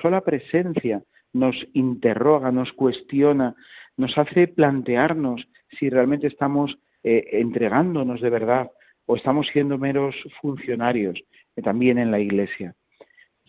sola 0.00 0.20
presencia 0.20 1.02
nos 1.32 1.56
interroga, 1.72 2.50
nos 2.52 2.72
cuestiona, 2.72 3.54
nos 3.96 4.16
hace 4.18 4.48
plantearnos 4.48 5.48
si 5.78 5.88
realmente 5.88 6.26
estamos 6.26 6.78
eh, 7.02 7.24
entregándonos 7.32 8.20
de 8.20 8.30
verdad 8.30 8.70
o 9.06 9.16
estamos 9.16 9.46
siendo 9.48 9.78
meros 9.78 10.14
funcionarios 10.40 11.18
eh, 11.56 11.62
también 11.62 11.98
en 11.98 12.10
la 12.10 12.20
Iglesia. 12.20 12.74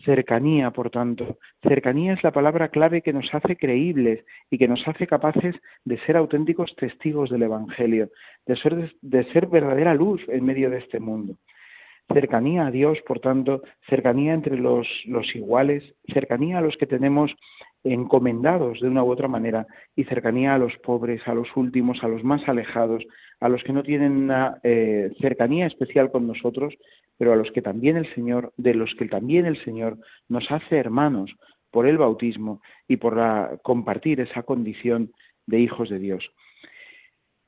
Cercanía, 0.04 0.70
por 0.70 0.90
tanto. 0.90 1.38
Cercanía 1.62 2.12
es 2.12 2.22
la 2.22 2.32
palabra 2.32 2.68
clave 2.68 3.02
que 3.02 3.12
nos 3.12 3.32
hace 3.32 3.56
creíbles 3.56 4.24
y 4.50 4.58
que 4.58 4.68
nos 4.68 4.86
hace 4.86 5.06
capaces 5.06 5.54
de 5.84 5.98
ser 6.00 6.16
auténticos 6.16 6.74
testigos 6.76 7.30
del 7.30 7.44
Evangelio, 7.44 8.10
de 8.46 8.56
ser, 8.56 8.94
de 9.00 9.24
ser 9.32 9.46
verdadera 9.46 9.94
luz 9.94 10.20
en 10.28 10.44
medio 10.44 10.68
de 10.70 10.78
este 10.78 11.00
mundo. 11.00 11.36
Cercanía 12.12 12.66
a 12.66 12.70
Dios, 12.70 12.98
por 13.06 13.20
tanto, 13.20 13.62
cercanía 13.88 14.34
entre 14.34 14.58
los, 14.58 14.86
los 15.06 15.34
iguales, 15.34 15.82
cercanía 16.12 16.58
a 16.58 16.60
los 16.60 16.76
que 16.76 16.86
tenemos 16.86 17.34
encomendados 17.84 18.80
de 18.80 18.88
una 18.88 19.04
u 19.04 19.10
otra 19.10 19.28
manera 19.28 19.66
y 19.94 20.04
cercanía 20.04 20.54
a 20.54 20.58
los 20.58 20.76
pobres, 20.78 21.20
a 21.26 21.34
los 21.34 21.48
últimos, 21.54 22.02
a 22.02 22.08
los 22.08 22.24
más 22.24 22.48
alejados, 22.48 23.04
a 23.40 23.48
los 23.48 23.62
que 23.62 23.72
no 23.72 23.82
tienen 23.82 24.12
una 24.12 24.58
eh, 24.62 25.12
cercanía 25.20 25.66
especial 25.66 26.10
con 26.10 26.26
nosotros, 26.26 26.74
pero 27.18 27.32
a 27.32 27.36
los 27.36 27.50
que 27.52 27.62
también 27.62 27.96
el 27.96 28.12
Señor, 28.14 28.52
de 28.56 28.74
los 28.74 28.94
que 28.94 29.06
también 29.06 29.46
el 29.46 29.62
Señor 29.64 29.98
nos 30.28 30.50
hace 30.50 30.76
hermanos 30.76 31.32
por 31.70 31.86
el 31.86 31.98
bautismo 31.98 32.62
y 32.88 32.96
por 32.96 33.20
compartir 33.62 34.20
esa 34.20 34.42
condición 34.44 35.12
de 35.46 35.60
hijos 35.60 35.90
de 35.90 35.98
Dios. 35.98 36.30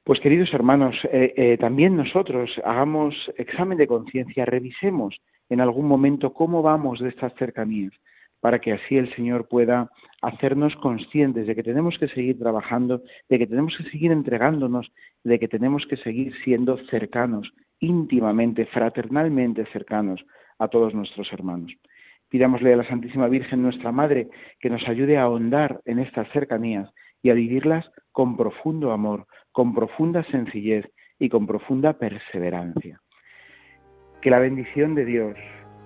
Pues 0.05 0.21
queridos 0.21 0.53
hermanos, 0.53 0.95
eh, 1.13 1.33
eh, 1.37 1.57
también 1.59 1.97
nosotros 1.97 2.51
hagamos 2.65 3.15
examen 3.37 3.77
de 3.79 3.89
conciencia, 3.89 4.45
revisemos 4.45 5.17
en 5.49 5.61
algún 5.61 5.87
momento 5.87 6.33
cómo 6.33 6.63
vamos 6.63 7.01
de 7.01 7.09
estas 7.09 7.35
cercanías, 7.35 7.93
para 8.41 8.61
que 8.61 8.73
así 8.73 8.97
el 8.97 9.15
Señor 9.15 9.49
pueda 9.49 9.91
hacernos 10.23 10.75
conscientes 10.77 11.47
de 11.47 11.55
que 11.55 11.63
tenemos 11.63 11.99
que 11.99 12.09
seguir 12.09 12.39
trabajando, 12.39 13.03
de 13.29 13.39
que 13.39 13.47
tenemos 13.47 13.77
que 13.77 13.85
seguir 13.91 14.13
entregándonos, 14.13 14.91
de 15.25 15.39
que 15.39 15.49
tenemos 15.49 15.87
que 15.87 15.97
seguir 15.97 16.35
siendo 16.45 16.79
cercanos, 16.91 17.51
íntimamente, 17.81 18.67
fraternalmente 18.67 19.67
cercanos 19.73 20.25
a 20.59 20.69
todos 20.69 20.95
nuestros 20.95 21.33
hermanos. 21.33 21.73
Pidámosle 22.29 22.73
a 22.73 22.77
la 22.77 22.89
Santísima 22.89 23.29
Virgen, 23.29 23.63
nuestra 23.63 23.93
Madre, 23.93 24.29
que 24.61 24.71
nos 24.71 24.87
ayude 24.89 25.17
a 25.17 25.23
ahondar 25.23 25.81
en 25.85 25.99
estas 25.99 26.29
cercanías 26.33 26.91
y 27.23 27.31
a 27.31 27.35
vivirlas 27.35 27.89
con 28.13 28.37
profundo 28.37 28.93
amor, 28.93 29.27
con 29.53 29.75
profunda 29.75 30.25
sencillez 30.25 30.87
y 31.19 31.29
con 31.29 31.47
profunda 31.47 31.95
perseverancia. 31.95 33.01
Que 34.21 34.31
la 34.31 34.39
bendición 34.39 34.95
de 34.95 35.05
Dios, 35.05 35.37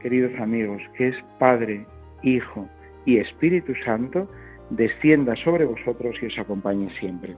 queridos 0.01 0.33
amigos, 0.41 0.83
que 0.97 1.09
es 1.09 1.17
Padre, 1.39 1.87
Hijo 2.23 2.69
y 3.05 3.19
Espíritu 3.19 3.73
Santo, 3.85 4.29
descienda 4.71 5.35
sobre 5.37 5.65
vosotros 5.65 6.17
y 6.23 6.27
os 6.27 6.39
acompañe 6.39 6.91
siempre. 6.99 7.37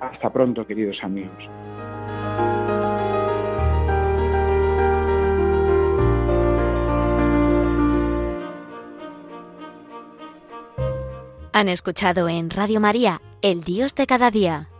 Hasta 0.00 0.32
pronto, 0.32 0.66
queridos 0.66 0.98
amigos. 1.02 1.48
Han 11.52 11.68
escuchado 11.68 12.28
en 12.28 12.48
Radio 12.48 12.80
María, 12.80 13.20
El 13.42 13.60
Dios 13.62 13.94
de 13.94 14.06
cada 14.06 14.30
día 14.30 14.70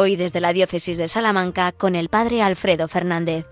Hoy 0.00 0.14
desde 0.14 0.40
la 0.40 0.52
Diócesis 0.52 0.96
de 0.96 1.08
Salamanca 1.08 1.72
con 1.72 1.96
el 1.96 2.08
Padre 2.08 2.40
Alfredo 2.40 2.86
Fernández. 2.86 3.46